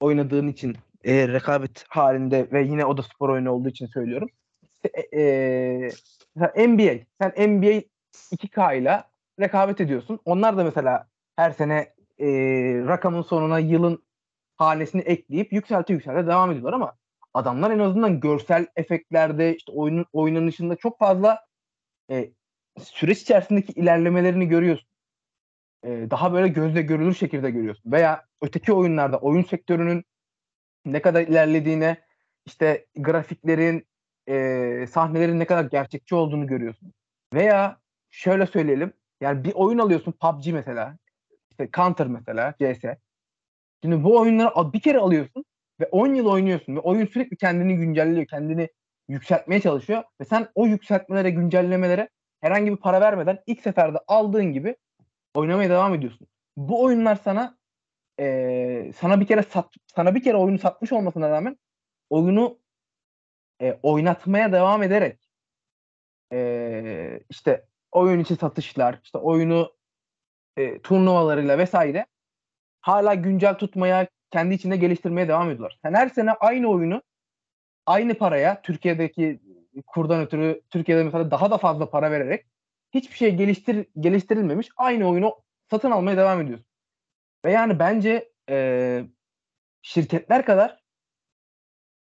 [0.00, 4.28] oynadığın için e, rekabet halinde ve yine o da spor oyunu olduğu için söylüyorum.
[5.12, 7.04] E, e, NBA.
[7.20, 7.82] Sen NBA
[8.32, 9.04] 2K ile
[9.40, 10.20] rekabet ediyorsun.
[10.24, 12.26] Onlar da mesela her sene e,
[12.86, 14.04] rakamın sonuna yılın
[14.56, 16.96] hanesini ekleyip yükselte yükselte devam ediyorlar ama
[17.34, 21.40] adamlar en azından görsel efektlerde işte oyunun oynanışında çok fazla
[22.10, 22.30] e,
[22.78, 24.88] süreç içerisindeki ilerlemelerini görüyorsun.
[25.84, 27.92] E, daha böyle gözle görülür şekilde görüyorsun.
[27.92, 30.04] Veya öteki oyunlarda oyun sektörünün
[30.84, 32.04] ne kadar ilerlediğine
[32.46, 33.86] işte grafiklerin
[34.28, 36.92] e, sahnelerin ne kadar gerçekçi olduğunu görüyorsun.
[37.34, 40.98] Veya şöyle söyleyelim yani bir oyun alıyorsun PUBG mesela
[41.54, 42.84] işte Counter mesela CS.
[43.82, 45.44] Şimdi bu oyunları bir kere alıyorsun
[45.80, 48.68] ve 10 yıl oynuyorsun ve oyun sürekli kendini güncelliyor, kendini
[49.08, 52.08] yükseltmeye çalışıyor ve sen o yükseltmelere, güncellemelere
[52.40, 54.76] herhangi bir para vermeden ilk seferde aldığın gibi
[55.34, 56.26] oynamaya devam ediyorsun.
[56.56, 57.58] Bu oyunlar sana
[58.18, 61.58] eee, sana bir kere sat, sana bir kere oyunu satmış olmasına rağmen
[62.10, 62.58] oyunu
[63.62, 65.30] e, oynatmaya devam ederek
[66.32, 69.72] e, işte oyun içi satışlar, işte oyunu
[70.56, 72.06] e, turnuvalarıyla vesaire
[72.80, 75.78] hala güncel tutmaya, kendi içinde geliştirmeye devam ediyorlar.
[75.82, 77.02] Sen her sene aynı oyunu
[77.86, 79.40] aynı paraya Türkiye'deki
[79.86, 82.46] kurdan ötürü Türkiye'de mesela daha da fazla para vererek
[82.94, 85.34] hiçbir şey geliştir geliştirilmemiş aynı oyunu
[85.70, 86.66] satın almaya devam ediyorsun.
[87.44, 89.04] Ve yani bence e,
[89.82, 90.82] şirketler kadar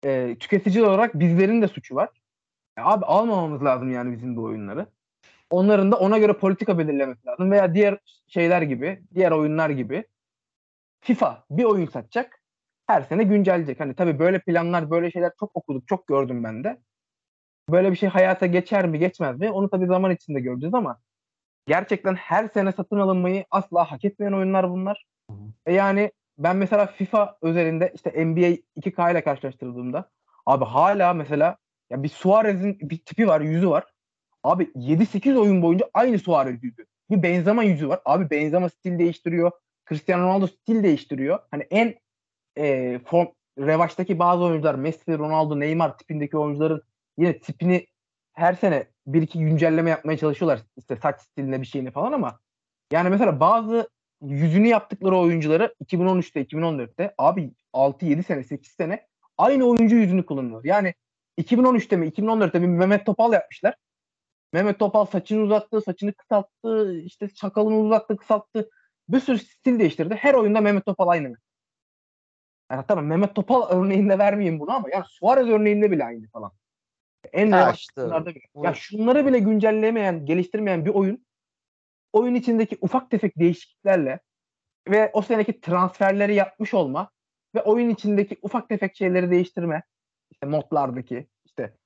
[0.05, 2.09] e, tüketici olarak bizlerin de suçu var.
[2.79, 4.87] Ya abi almamamız lazım yani bizim bu oyunları.
[5.51, 7.51] Onların da ona göre politika belirlemesi lazım.
[7.51, 10.05] Veya diğer şeyler gibi, diğer oyunlar gibi
[11.01, 12.43] FIFA bir oyun satacak.
[12.87, 13.81] Her sene güncelleyecek.
[13.81, 16.81] Hani tabii böyle planlar, böyle şeyler çok okuduk, çok gördüm ben de.
[17.71, 19.51] Böyle bir şey hayata geçer mi, geçmez mi?
[19.51, 21.01] Onu tabii zaman içinde göreceğiz ama
[21.67, 25.07] gerçekten her sene satın alınmayı asla hak etmeyen oyunlar bunlar.
[25.67, 30.11] E yani ben mesela FIFA özelinde işte NBA 2K ile karşılaştırdığımda
[30.47, 31.57] abi hala mesela
[31.91, 33.85] ya bir Suarez'in bir tipi var, yüzü var.
[34.47, 36.87] Abi 7-8 oyun boyunca aynı Suarez yüzü.
[37.11, 38.01] Bir Benzema yüzü var.
[38.05, 39.51] Abi Benzema stil değiştiriyor.
[39.89, 41.39] Cristiano Ronaldo stil değiştiriyor.
[41.51, 41.95] Hani en
[42.59, 43.27] e, form
[43.59, 46.83] revaçtaki bazı oyuncular Messi, Ronaldo, Neymar tipindeki oyuncuların
[47.19, 47.87] yine tipini
[48.33, 50.61] her sene bir iki güncelleme yapmaya çalışıyorlar.
[50.77, 52.41] İşte saç stiline bir şeyini falan ama
[52.93, 53.89] yani mesela bazı
[54.23, 59.07] yüzünü yaptıkları oyuncuları 2013'te, 2014'te abi 6-7 sene, 8 sene
[59.39, 60.65] aynı oyuncu yüzünü kullanıyor.
[60.65, 60.95] Yani
[61.39, 63.75] 2013'te mi, 2014'te mi Mehmet Topal yapmışlar.
[64.57, 68.71] Mehmet Topal saçını uzattı, saçını kısalttı, işte sakalını uzattı, kısalttı.
[69.09, 70.15] Bir sürü stil değiştirdi.
[70.15, 71.37] Her oyunda Mehmet Topal aynı.
[72.71, 76.53] Yani tamam Mehmet Topal örneğinde vermeyeyim bunu ama ya Suarez örneğinde bile aynı falan.
[77.33, 78.41] En Ya işte bile.
[78.55, 81.27] Ya şunları bile güncellemeyen, geliştirmeyen bir oyun
[82.13, 84.21] oyun içindeki ufak tefek değişikliklerle
[84.89, 87.11] ve o seneki transferleri yapmış olma
[87.55, 89.83] ve oyun içindeki ufak tefek şeyleri değiştirme,
[90.31, 91.77] işte modlardaki işte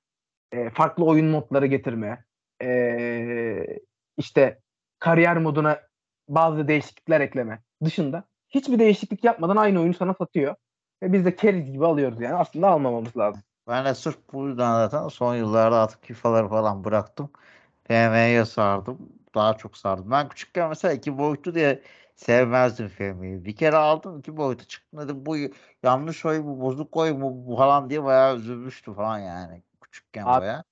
[0.51, 2.25] e, farklı oyun modları getirme,
[2.63, 3.79] e,
[4.17, 4.59] işte
[4.99, 5.79] kariyer moduna
[6.29, 10.55] bazı değişiklikler ekleme dışında hiçbir değişiklik yapmadan aynı oyunu sana satıyor.
[11.03, 12.35] Ve biz de keriz gibi alıyoruz yani.
[12.35, 13.43] Aslında almamamız lazım.
[13.67, 17.29] Ben de sırf bu yüzden zaten son yıllarda artık FIFA'ları falan bıraktım.
[17.87, 19.09] FM'ye sardım.
[19.35, 20.11] Daha çok sardım.
[20.11, 21.81] Ben küçükken mesela iki boyutlu diye
[22.15, 23.45] sevmezdim FM'yi.
[23.45, 25.37] Bir kere aldım iki boyutu çıktı dedim bu
[25.83, 29.63] yanlış oyun bu bozuk oyun bu, bu falan diye bayağı üzülmüştü falan yani.
[29.81, 30.63] Küçükken Abi, bayağı.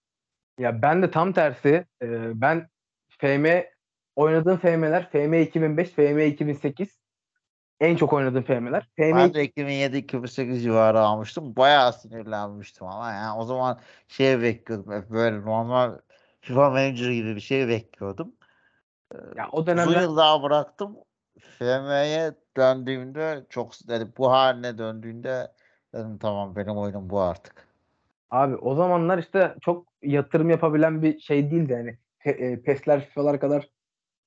[0.59, 1.85] Ya ben de tam tersi.
[2.01, 2.69] e, ben
[3.09, 3.65] FM
[4.15, 6.99] oynadığım FM'ler FM 2005, FM 2008
[7.79, 8.89] en çok oynadığım FM'ler.
[8.95, 11.55] FM Ben de 2007-2008 civarı almıştım.
[11.55, 15.05] Bayağı sinirlenmiştim ama yani o zaman şey bekliyordum.
[15.09, 15.97] Böyle normal
[16.41, 18.33] FIFA Manager gibi bir şey bekliyordum.
[19.35, 20.97] ya o Uzun dönemler yıl daha bıraktım.
[21.39, 25.51] FM'ye döndüğümde çok dedim bu haline döndüğünde
[25.95, 27.67] dedim tamam benim oyunum bu artık.
[28.31, 31.97] Abi o zamanlar işte çok yatırım yapabilen bir şey değildi yani.
[32.25, 33.69] Pe- e, PES'ler FIFA'lar kadar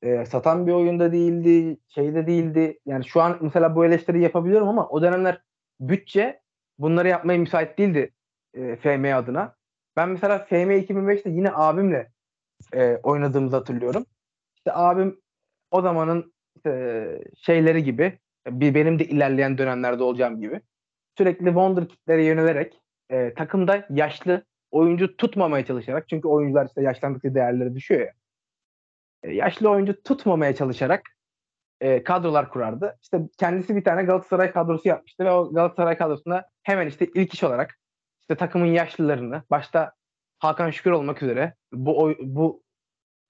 [0.02, 2.78] e, satan bir oyunda değildi, şeyde değildi.
[2.86, 5.42] Yani şu an mesela bu eleştiriyi yapabiliyorum ama o dönemler
[5.80, 6.40] bütçe
[6.78, 8.12] bunları yapmaya müsait değildi
[8.54, 9.56] e, FM adına.
[9.96, 12.12] Ben mesela FM 2005'te yine abimle
[12.74, 14.06] e, oynadığımızı hatırlıyorum.
[14.56, 15.20] İşte abim
[15.70, 20.60] o zamanın işte, şeyleri gibi bir benim de ilerleyen dönemlerde olacağım gibi
[21.18, 27.74] sürekli Wonder Kid'lere yönelerek e, takımda yaşlı oyuncu tutmamaya çalışarak çünkü oyuncular işte yaşlandıkça değerleri
[27.74, 28.12] düşüyor ya.
[29.22, 31.02] E, yaşlı oyuncu tutmamaya çalışarak
[31.80, 32.98] e, kadrolar kurardı.
[33.02, 37.44] İşte kendisi bir tane Galatasaray kadrosu yapmıştı ve o Galatasaray kadrosunda hemen işte ilk iş
[37.44, 37.78] olarak
[38.20, 39.92] işte takımın yaşlılarını başta
[40.38, 42.62] Hakan Şükür olmak üzere bu oy- bu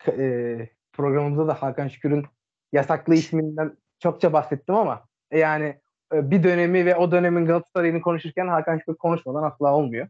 [0.08, 2.26] e, programımızda da Hakan Şükür'ün
[2.72, 5.80] yasaklı isminden çokça bahsettim ama e, yani
[6.14, 10.08] e, bir dönemi ve o dönemin Galatasaray'ını konuşurken Hakan Şükür konuşmadan asla olmuyor.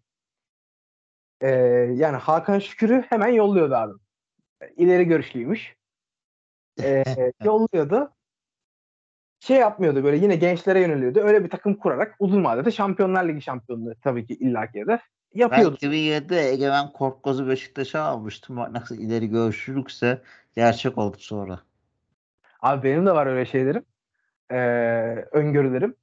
[1.42, 1.48] E,
[1.94, 3.92] yani Hakan Şükür'ü hemen yolluyordu abi.
[4.76, 5.76] İleri görüşlüymüş.
[6.82, 7.04] E,
[7.44, 8.12] yolluyordu.
[9.40, 11.20] Şey yapmıyordu böyle yine gençlere yöneliyordu.
[11.20, 15.00] Öyle bir takım kurarak uzun vadede Şampiyonlar Ligi şampiyonluğu tabii ki illaki hedef.
[15.34, 15.76] Ben Yapıyordu.
[15.76, 18.56] 2007'de Egemen Korkmaz'ı Beşiktaş'a almıştım.
[18.56, 20.22] Bak nasıl ileri görüşlülükse
[20.56, 21.60] gerçek oldu sonra.
[22.60, 23.84] Abi benim de var öyle şeylerim.
[24.50, 24.56] Ee,
[25.32, 25.94] öngörülerim.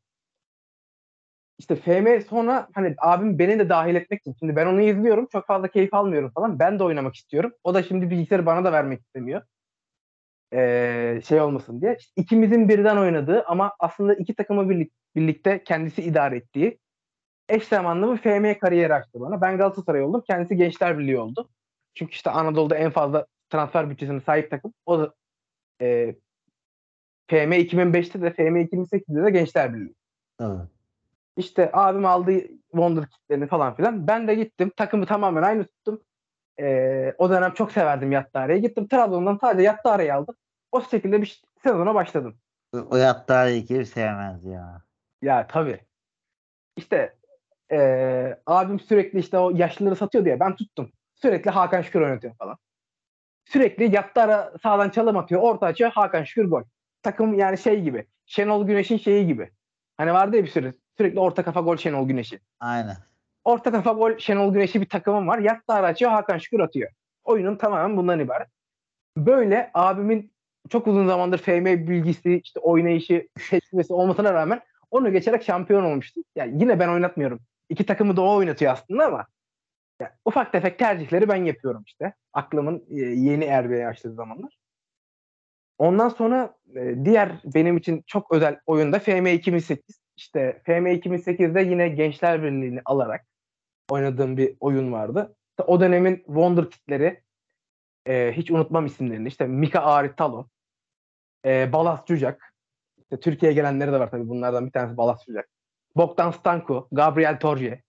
[1.59, 4.35] İşte FM sonra hani abim beni de dahil etmek için.
[4.39, 5.27] Şimdi ben onu izliyorum.
[5.31, 6.59] Çok fazla keyif almıyorum falan.
[6.59, 7.51] Ben de oynamak istiyorum.
[7.63, 9.41] O da şimdi bilgisayarı bana da vermek istemiyor.
[10.53, 11.97] Ee, şey olmasın diye.
[11.99, 16.79] İşte ikimizin birden oynadığı ama aslında iki takımı birlik, birlikte kendisi idare ettiği
[17.49, 19.41] eş zamanlı bir FM kariyeri açtı bana.
[19.41, 20.23] Ben Galatasaray oldum.
[20.27, 21.49] Kendisi Gençler Birliği oldu.
[21.93, 24.73] Çünkü işte Anadolu'da en fazla transfer bütçesine sahip takım.
[24.85, 25.13] O da
[25.81, 26.15] e,
[27.29, 29.95] FM 2005'te de FM 2008'de de Gençler Birliği.
[30.41, 30.78] Evet.
[31.39, 32.31] İşte abim aldı
[32.71, 34.07] Wonder Kit'lerini falan filan.
[34.07, 34.71] Ben de gittim.
[34.77, 36.01] Takımı tamamen aynı tuttum.
[36.59, 38.61] Ee, o dönem çok severdim Yattare'yi.
[38.61, 40.35] Gittim Trabzon'dan sadece Yattare'yi aldım.
[40.71, 42.37] O şekilde bir sezona başladım.
[42.75, 44.81] O- O yatta kim sevmez ya.
[45.21, 45.79] Ya tabii.
[46.77, 47.15] İşte
[47.71, 50.91] ee, abim sürekli işte o yaşlıları satıyor diye ben tuttum.
[51.15, 52.57] Sürekli Hakan Şükür oynatıyor falan.
[53.45, 55.41] Sürekli Yattara sağdan çalım atıyor.
[55.41, 55.91] Orta açıyor.
[55.91, 56.63] Hakan Şükür gol.
[57.03, 58.07] Takım yani şey gibi.
[58.25, 59.51] Şenol Güneş'in şeyi gibi.
[59.97, 62.39] Hani vardı ya bir süre sürekli orta kafa gol Şenol Güneş'i.
[62.59, 62.97] Aynen.
[63.43, 65.39] Orta kafa gol Şenol Güneş'i bir takımım var.
[65.39, 66.11] Yattara açıyor.
[66.11, 66.91] Hakan Şükür atıyor.
[67.23, 68.47] Oyunun tamamen bundan ibaret.
[69.17, 70.31] Böyle abimin
[70.69, 76.21] çok uzun zamandır FM bilgisi, işte oynayışı, tecrübesi olmasına rağmen onu geçerek şampiyon olmuştu.
[76.35, 77.39] Yani yine ben oynatmıyorum.
[77.69, 79.27] İki takımı da o oynatıyor aslında ama
[80.01, 82.13] yani ufak tefek tercihleri ben yapıyorum işte.
[82.33, 84.57] Aklımın e, yeni erbeye açtığı zamanlar.
[85.77, 89.98] Ondan sonra e, diğer benim için çok özel oyunda FM 2008.
[90.19, 93.25] İşte FM 2008'de yine Gençler Birliği'ni alarak
[93.89, 95.35] oynadığım bir oyun vardı.
[95.49, 97.23] İşte o dönemin Wonder Kid'leri
[98.05, 99.27] e, hiç unutmam isimlerini.
[99.27, 100.47] İşte Mika Aritalo,
[101.45, 102.53] e, Balas Cucak.
[102.97, 104.29] İşte Türkiye'ye gelenleri de var tabii.
[104.29, 105.49] Bunlardan bir tanesi Balas Cucak.
[105.95, 107.83] Bogdan Stanko, Gabriel Torje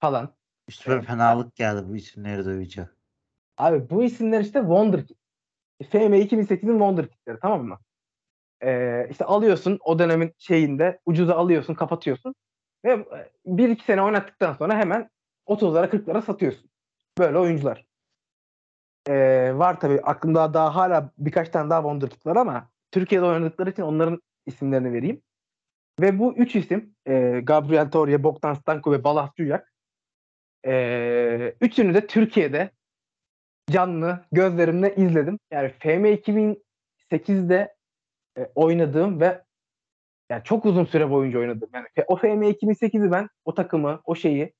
[0.00, 0.34] falan.
[0.68, 2.88] Üstüme fenalık geldi bu isimleri duyunca.
[3.56, 5.16] Abi bu isimler işte Wonder Kid.
[5.90, 7.78] FM 2008'in Wonder Kid'leri tamam mı?
[8.64, 12.34] Ee, işte alıyorsun o dönemin şeyinde ucuza alıyorsun kapatıyorsun
[12.84, 15.10] ve e, bir iki sene oynattıktan sonra hemen
[15.46, 16.70] 30'lara 40'lara satıyorsun.
[17.18, 17.84] Böyle oyuncular.
[19.08, 23.70] Ee, var tabii aklımda daha hala birkaç tane daha Wonder Kid var ama Türkiye'de oynadıkları
[23.70, 25.22] için onların isimlerini vereyim.
[26.00, 29.72] Ve bu üç isim e, Gabriel Torre, Bogdan Stanko ve Balas Cuyak
[30.66, 32.70] e, üçünü de Türkiye'de
[33.70, 35.38] canlı gözlerimle izledim.
[35.50, 37.77] Yani FM 2008'de
[38.38, 39.42] e, oynadığım ve
[40.30, 41.68] yani çok uzun süre boyunca oynadım.
[41.74, 44.54] Yani o FM 2008'i ben o takımı, o şeyi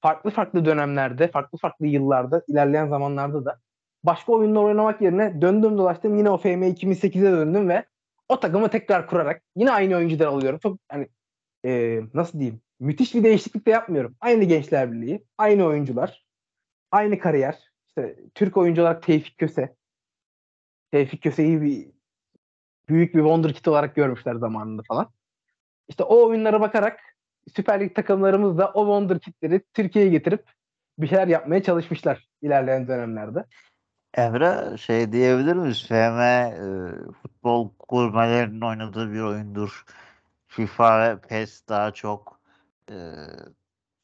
[0.00, 3.60] farklı farklı dönemlerde, farklı farklı yıllarda, ilerleyen zamanlarda da
[4.04, 7.84] başka oyunlar oynamak yerine döndüm dolaştım yine o FM 2008'e döndüm ve
[8.28, 10.58] o takımı tekrar kurarak yine aynı oyuncuları alıyorum.
[10.62, 11.08] Çok hani
[11.64, 12.60] e, nasıl diyeyim?
[12.80, 14.16] Müthiş bir değişiklik de yapmıyorum.
[14.20, 16.24] Aynı Gençler Birliği, aynı oyuncular,
[16.90, 17.58] aynı kariyer.
[17.88, 19.74] İşte Türk oyuncu olarak Tevfik Köse.
[20.90, 21.97] Tevfik Köse'yi bir
[22.88, 25.10] büyük bir wonder kit olarak görmüşler zamanında falan.
[25.88, 27.00] İşte o oyunlara bakarak
[27.56, 30.44] Süper Lig takımlarımız da o wonder kitleri Türkiye'ye getirip
[30.98, 33.44] bir şeyler yapmaya çalışmışlar ilerleyen dönemlerde.
[34.14, 35.86] Emre şey diyebilir miyiz?
[35.88, 36.52] FM e,
[37.22, 39.84] futbol gurmelerinin oynadığı bir oyundur.
[40.46, 42.40] FIFA ve PES daha çok
[42.90, 42.96] e,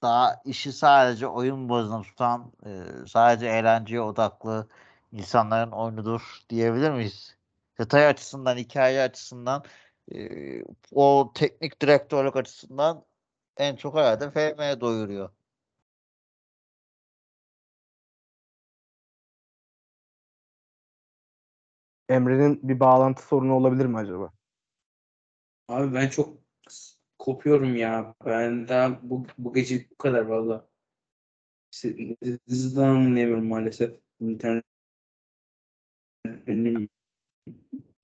[0.03, 2.71] daha işi sadece oyun bazında tutan e,
[3.07, 4.69] sadece eğlenceye odaklı
[5.13, 7.37] insanların oyunudur diyebilir miyiz?
[7.79, 9.65] detay açısından, hikaye açısından
[10.15, 10.63] e,
[10.93, 13.05] o teknik direktörlük açısından
[13.57, 15.31] en çok herhalde FM'ye doyuruyor.
[22.09, 24.33] Emre'nin bir bağlantı sorunu olabilir mi acaba?
[25.69, 26.39] Abi ben çok
[27.19, 28.15] kopuyorum ya.
[28.27, 30.69] Ben daha bu, bu gece bu kadar valla.
[31.71, 34.01] Sizi daha anlayamıyorum maalesef.
[34.21, 34.65] İnternet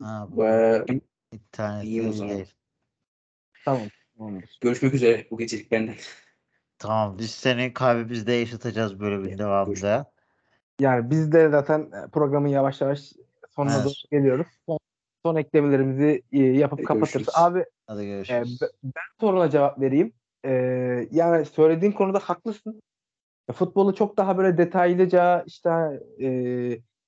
[0.03, 0.86] Ha, bu bayağı
[1.32, 2.34] internet İyiyim o zaman.
[2.36, 2.55] değil.
[3.64, 3.88] Tamam.
[4.18, 4.59] Tamamdır.
[4.61, 5.95] görüşmek üzere bu gecelik benden.
[6.78, 10.12] Tamam biz seni kalbimizde yaşatacağız böyle bir Evet, devamında.
[10.80, 13.12] Yani biz de zaten e, programın yavaş yavaş
[13.57, 13.84] sonuna Evet.
[13.84, 14.47] doğru geliyoruz.
[14.66, 14.78] Son,
[15.24, 17.12] son eklemelerimizi e, yapıp Hadi kapatırız.
[17.12, 17.34] görüşürüz.
[17.34, 18.61] Abi Hadi e, görüşürüz.
[18.61, 20.12] be- ben soruna cevap vereyim.
[20.45, 20.51] E,
[21.11, 22.82] yani söylediğin konuda haklısın.
[23.49, 25.70] Ya, futbolu çok daha böyle detaylıca işte
[26.20, 26.28] e,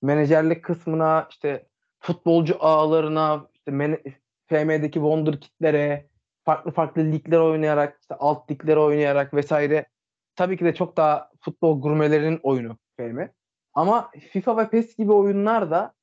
[0.03, 1.67] menajerlik kısmına işte
[2.03, 4.03] futbolcu ağlarına işte
[4.49, 6.07] FM'deki wonderkidlere
[6.45, 9.87] farklı farklı ligler oynayarak işte alt ligler oynayarak vesaire
[10.37, 13.21] tabii ki de çok daha futbol gurmelerinin oyunu FM.
[13.75, 15.95] Ama FIFA ve PES gibi oyunlar da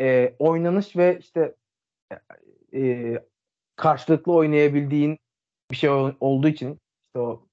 [0.00, 1.54] e, oynanış ve işte
[2.74, 3.14] e,
[3.76, 5.18] karşılıklı oynayabildiğin
[5.70, 7.46] bir şey ol- olduğu için işte o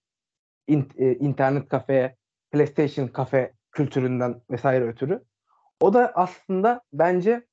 [0.68, 2.16] in- e, internet kafe,
[2.52, 5.24] PlayStation kafe kültüründen vesaire ötürü.
[5.80, 7.46] O da aslında bence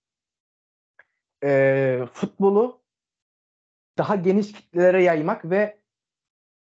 [1.45, 2.80] e, futbolu
[3.99, 5.78] daha geniş kitlelere yaymak ve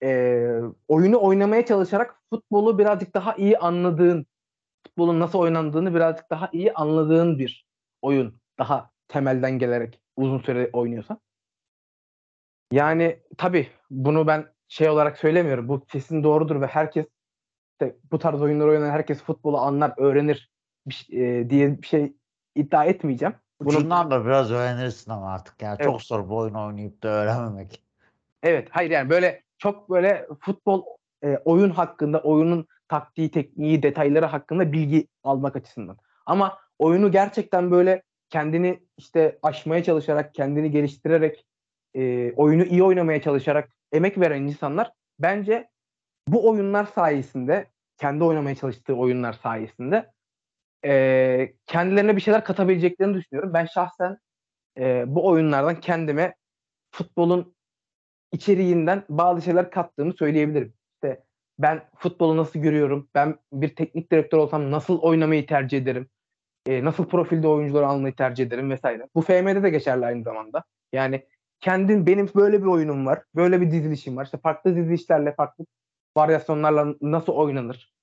[0.02, 0.50] e,
[0.88, 4.26] oyunu oynamaya çalışarak futbolu birazcık daha iyi anladığın,
[4.86, 7.66] futbolun nasıl oynandığını birazcık daha iyi anladığın bir
[8.02, 8.40] oyun.
[8.58, 11.20] Daha temelden gelerek uzun süre oynuyorsan.
[12.72, 15.68] Yani tabii bunu ben şey olarak söylemiyorum.
[15.68, 17.06] Bu kesin doğrudur ve herkes
[17.72, 20.52] işte bu tarz oyunları oynayan herkes futbolu anlar, öğrenir
[20.86, 22.16] bir e, diye bir şey
[22.54, 23.34] iddia etmeyeceğim.
[23.60, 25.90] Ucundan da biraz öğrenirsin ama artık yani Evet.
[25.90, 27.82] çok zor bu oyunu oynayıp da öğrenmemek.
[28.42, 30.84] Evet, hayır yani böyle çok böyle futbol
[31.24, 35.96] e, oyun hakkında, oyunun taktiği, tekniği, detayları hakkında bilgi almak açısından.
[36.26, 41.44] Ama oyunu gerçekten böyle kendini işte aşmaya çalışarak, kendini geliştirerek,
[41.94, 45.68] e, oyunu iyi oynamaya çalışarak emek veren insanlar bence
[46.28, 50.10] bu oyunlar sayesinde, kendi oynamaya çalıştığı oyunlar sayesinde
[50.84, 53.54] e, kendilerine bir şeyler katabileceklerini düşünüyorum.
[53.54, 54.18] Ben şahsen
[54.78, 56.34] e, bu oyunlardan kendime
[56.90, 57.54] futbolun
[58.32, 60.74] içeriğinden bazı şeyler kattığımı söyleyebilirim.
[60.94, 61.24] İşte
[61.58, 63.08] ben futbolu nasıl görüyorum?
[63.14, 66.08] Ben bir teknik direktör olsam nasıl oynamayı tercih ederim?
[66.66, 69.08] E, nasıl profilde oyuncuları almayı tercih ederim vesaire.
[69.14, 70.64] Bu FM'de de geçerli aynı zamanda.
[70.92, 71.26] Yani
[71.60, 73.22] kendin benim böyle bir oyunum var.
[73.34, 74.24] Böyle bir dizilişim var.
[74.24, 75.66] İşte farklı dizilişlerle, farklı
[76.16, 77.97] varyasyonlarla nasıl oynanır?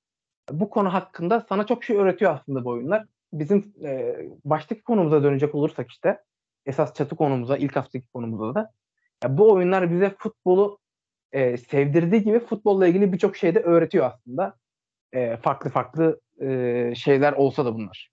[0.52, 3.06] Bu konu hakkında sana çok şey öğretiyor aslında bu oyunlar.
[3.34, 4.16] Bizim e,
[4.46, 6.22] baştaki konumuza dönecek olursak işte
[6.66, 8.72] esas çatı konumuza, ilk haftaki konumuza da
[9.24, 10.80] ya bu oyunlar bize futbolu
[11.32, 14.56] e, sevdirdiği gibi futbolla ilgili birçok şey de öğretiyor aslında.
[15.14, 18.12] E, farklı farklı e, şeyler olsa da bunlar.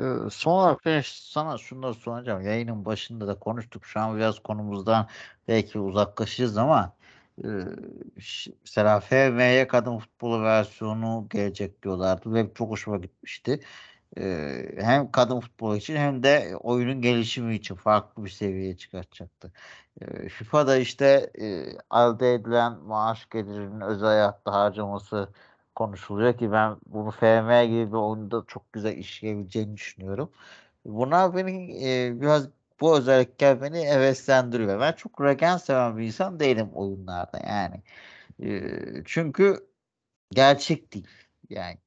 [0.00, 2.42] Ee, son olarak ben sana da soracağım.
[2.42, 3.84] Yayının başında da konuştuk.
[3.84, 5.08] Şu an biraz konumuzdan
[5.48, 6.92] belki uzaklaşacağız ama
[8.60, 13.60] mesela FM'ye kadın futbolu versiyonu gelecek diyorlardı ve çok hoşuma gitmişti.
[14.78, 19.52] Hem kadın futbolu için hem de oyunun gelişimi için farklı bir seviyeye çıkartacaktı.
[20.28, 21.30] FIFA'da işte
[21.94, 25.28] elde edilen maaş gelirinin özel hayatta harcaması
[25.74, 30.30] konuşuluyor ki ben bunu FM gibi bir oyunda çok güzel işleyebileceğini düşünüyorum.
[30.84, 32.48] Buna beni e, biraz
[32.82, 34.80] bu özellikler beni heveslendiriyor.
[34.80, 37.82] Ben çok regen seven bir insan değilim oyunlarda yani.
[38.42, 39.68] E, çünkü
[40.32, 41.08] gerçek değil.
[41.50, 41.78] Yani,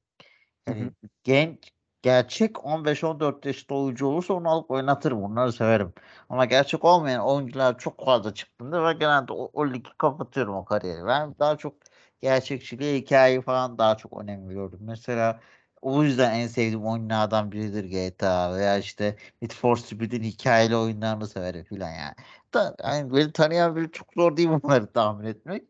[0.68, 0.78] Hı hı.
[0.78, 0.92] yani
[1.24, 1.72] genç
[2.02, 5.22] gerçek 15-14 yaşında oyuncu olursa onu alıp oynatırım.
[5.24, 5.94] Onları severim.
[6.28, 11.06] Ama gerçek olmayan oyuncular çok fazla çıktığında ve genelde o, o ligi kapatıyorum o kariyeri.
[11.06, 11.74] Ben daha çok
[12.20, 14.78] gerçekçiliğe, hikayeyi falan daha çok önem veriyorum.
[14.82, 15.40] Mesela
[15.86, 21.64] o yüzden en sevdiğim oyunlardan biridir GTA veya işte Need for Speed'in hikayeli oyunlarını severim
[21.64, 22.14] filan yani.
[22.54, 25.64] Da, yani beni tanıyan biri çok zor değil bunları tahmin etmek.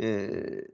[0.00, 0.64] Ee,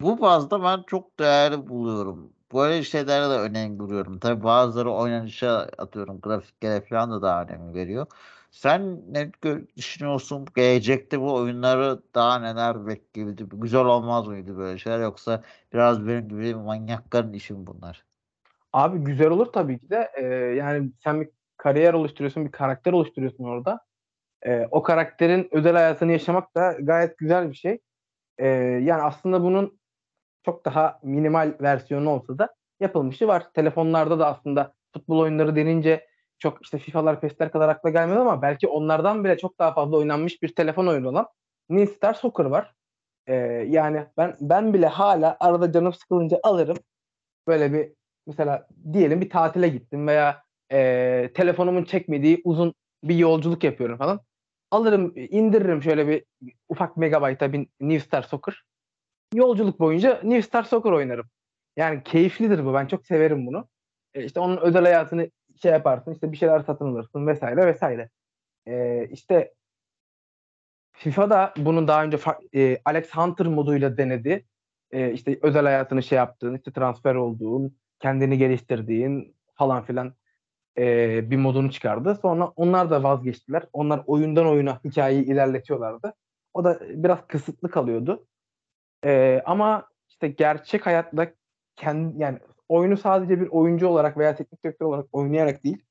[0.00, 2.32] bu bazda ben çok değerli buluyorum.
[2.54, 4.18] Böyle şeylere de önem veriyorum.
[4.18, 8.06] Tabii bazıları oynanışa atıyorum grafiklere falan da daha önem veriyor.
[8.54, 9.30] Sen ne
[9.76, 10.46] düşünüyorsun?
[10.56, 13.48] Gelecekte bu oyunları daha neler bekliyordu?
[13.52, 15.42] Güzel olmaz mıydı böyle şeyler yoksa
[15.72, 18.04] biraz benim gibi manyakların işi mi bunlar?
[18.72, 20.10] Abi güzel olur tabii ki de.
[20.14, 20.24] E,
[20.54, 23.80] yani sen bir kariyer oluşturuyorsun, bir karakter oluşturuyorsun orada.
[24.46, 27.78] E, o karakterin özel hayatını yaşamak da gayet güzel bir şey.
[28.38, 28.46] E,
[28.82, 29.78] yani aslında bunun
[30.44, 33.52] çok daha minimal versiyonu olsa da yapılmışı var.
[33.54, 38.68] Telefonlarda da aslında futbol oyunları denince çok işte FIFA'lar, PES'ler kadar akla gelmedi ama belki
[38.68, 41.26] onlardan bile çok daha fazla oynanmış bir telefon oyunu olan
[41.68, 42.74] New Star Soccer var.
[43.26, 43.34] Ee,
[43.68, 46.76] yani ben ben bile hala arada canım sıkılınca alırım.
[47.46, 47.92] Böyle bir
[48.26, 52.74] mesela diyelim bir tatile gittim veya e, telefonumun çekmediği uzun
[53.04, 54.20] bir yolculuk yapıyorum falan.
[54.70, 56.24] Alırım, indiririm şöyle bir
[56.68, 58.62] ufak megabayta bir New Star Soccer.
[59.34, 61.26] Yolculuk boyunca New Star Soccer oynarım.
[61.76, 62.74] Yani keyiflidir bu.
[62.74, 63.68] Ben çok severim bunu.
[64.14, 65.30] E, işte onun özel hayatını
[65.62, 66.12] şey yaparsın.
[66.12, 68.10] işte bir şeyler satın alırsın vesaire vesaire.
[68.66, 69.54] E, işte
[70.92, 72.18] FIFA'da bunu daha önce
[72.54, 74.44] e, Alex Hunter moduyla denedi.
[74.90, 80.14] E, işte özel hayatını şey yaptığın, işte transfer olduğun, kendini geliştirdiğin falan filan
[80.78, 82.18] e, bir modunu çıkardı.
[82.22, 83.66] Sonra onlar da vazgeçtiler.
[83.72, 86.14] Onlar oyundan oyuna hikayeyi ilerletiyorlardı.
[86.54, 88.26] O da biraz kısıtlı kalıyordu.
[89.04, 91.32] E, ama işte gerçek hayatta
[91.76, 92.38] kendi yani
[92.68, 95.84] oyunu sadece bir oyuncu olarak veya teknik direktör olarak oynayarak değil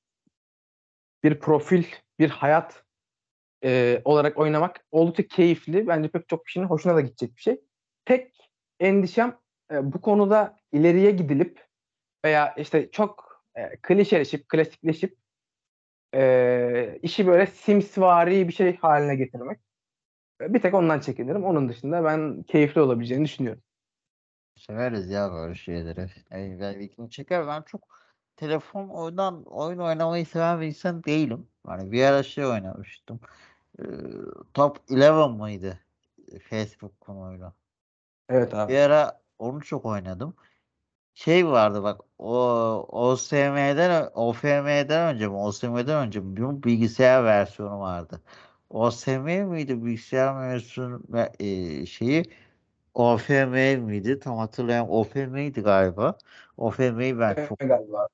[1.23, 1.83] bir profil,
[2.19, 2.83] bir hayat
[3.63, 5.87] e, olarak oynamak oldukça keyifli.
[5.87, 7.61] Bence pek çok kişinin hoşuna da gidecek bir şey.
[8.05, 9.37] Tek endişem
[9.71, 11.65] e, bu konuda ileriye gidilip
[12.25, 15.17] veya işte çok e, klişeleşip, klasikleşip
[16.15, 19.59] e, işi böyle simsvari bir şey haline getirmek.
[20.41, 21.43] Bir tek ondan çekinirim.
[21.45, 23.63] Onun dışında ben keyifli olabileceğini düşünüyorum.
[24.55, 26.09] Severiz ya böyle şeyleri.
[26.31, 27.47] Yani ilgimi çeker.
[27.47, 27.81] Ben çok
[28.35, 31.47] telefon oyundan oyun oynamayı seven bir insan değilim.
[31.65, 33.19] Hani bir ara şey oynamıştım.
[33.79, 33.83] Ee,
[34.53, 35.79] Top 11 mıydı?
[36.49, 37.53] Facebook konuyla.
[38.29, 38.73] Evet abi.
[38.73, 40.35] Bir ara onu çok oynadım.
[41.13, 42.33] Şey vardı bak o
[42.91, 48.21] OSM'den OFM'den önce mi OSM'den önce mi bunun bilgisayar versiyonu vardı.
[48.69, 52.25] OSM miydi bilgisayar versiyonu ve e, şeyi
[52.93, 54.19] OFM miydi?
[54.19, 54.89] Tam hatırlayamam.
[54.91, 56.17] OFM'ydi galiba.
[56.57, 58.07] OFM'yi ben Evet, çok galiba.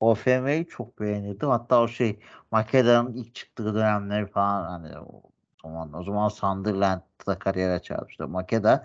[0.00, 1.48] OFM'yi çok beğenirdim.
[1.48, 5.22] Hatta o şey Makeda'nın ilk çıktığı dönemleri falan hani o
[5.62, 8.28] zaman o zaman Sunderland'da kariyer açarmıştı.
[8.28, 8.84] Makeda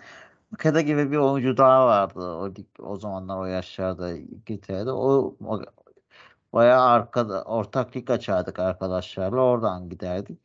[0.52, 4.92] Makeda gibi bir oyuncu daha vardı o o zamanlar o yaşlarda İngiltere'de.
[4.92, 5.62] O, o
[6.54, 9.42] bayağı arkada ortak lig açardık arkadaşlarla.
[9.42, 10.45] Oradan giderdik.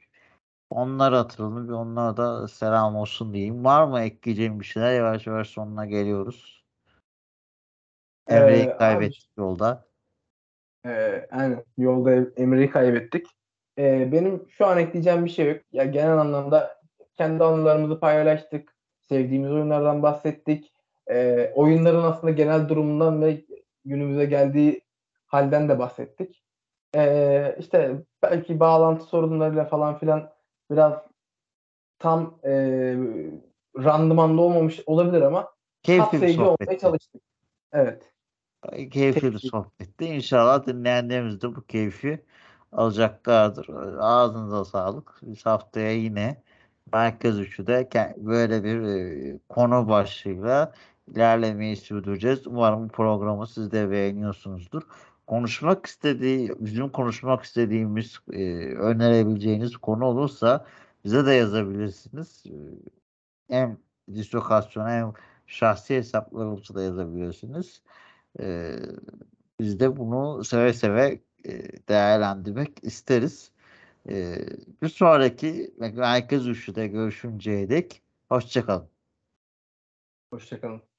[0.70, 1.68] Onlar hatırladım.
[1.68, 3.64] Bir onlara da selam olsun diyeyim.
[3.64, 4.94] Var mı ekleyeceğim bir şeyler?
[4.96, 6.64] Yavaş yavaş sonuna geliyoruz.
[8.28, 9.84] Emre'yi Ee, abi- kaybettik yolda.
[10.86, 11.64] Ee, aynen.
[11.78, 13.26] Yolda Em- Emre'yi kaybettik.
[13.78, 15.60] Ee, benim şu an ekleyeceğim bir şey yok.
[15.72, 16.80] Ya genel anlamda
[17.14, 18.74] kendi anılarımızı paylaştık.
[19.08, 20.72] Sevdiğimiz oyunlardan bahsettik.
[21.10, 23.44] Ee, oyunların aslında genel durumundan ve
[23.84, 24.82] günümüze geldiği
[25.26, 26.42] halden de bahsettik.
[26.96, 30.30] Ee, işte belki bağlantı sorunlarıyla falan filan
[30.70, 30.94] biraz
[31.98, 32.50] tam e,
[33.78, 35.52] randımanlı olmamış olabilir ama
[35.82, 36.80] Keyifli bir kapsayıcı olmaya sohbetti.
[36.80, 37.22] çalıştık.
[37.72, 38.12] Evet.
[38.90, 40.04] Keyifli bir sohbetti.
[40.04, 42.24] İnşallah dinleyenlerimiz de bu keyfi
[42.72, 43.68] alacaklardır.
[43.98, 45.18] Ağzınıza sağlık.
[45.22, 46.42] Biz haftaya yine
[46.92, 48.82] Merkez Üçü'de ke- böyle bir
[49.34, 50.72] e, konu başlığıyla
[51.08, 52.46] ilerlemeyi sürdüreceğiz.
[52.46, 54.82] Umarım bu programı siz de beğeniyorsunuzdur.
[55.30, 60.66] Konuşmak istediği, bizim konuşmak istediğimiz, e, önerebileceğiniz konu olursa
[61.04, 62.44] bize de yazabilirsiniz.
[62.46, 62.54] E,
[63.48, 63.78] Hem
[64.14, 65.12] dislokasyona hem
[65.46, 67.82] şahsi hesaplarımıza da yazabilirsiniz.
[68.40, 68.76] Ee,
[69.60, 71.52] biz de bunu seve seve e,
[71.88, 73.52] değerlendirmek isteriz.
[74.08, 74.36] Ee,
[74.82, 78.88] bir sonraki Merkez Üçlü'de görüşünceye dek hoşçakalın.
[80.32, 80.89] Hoşçakalın.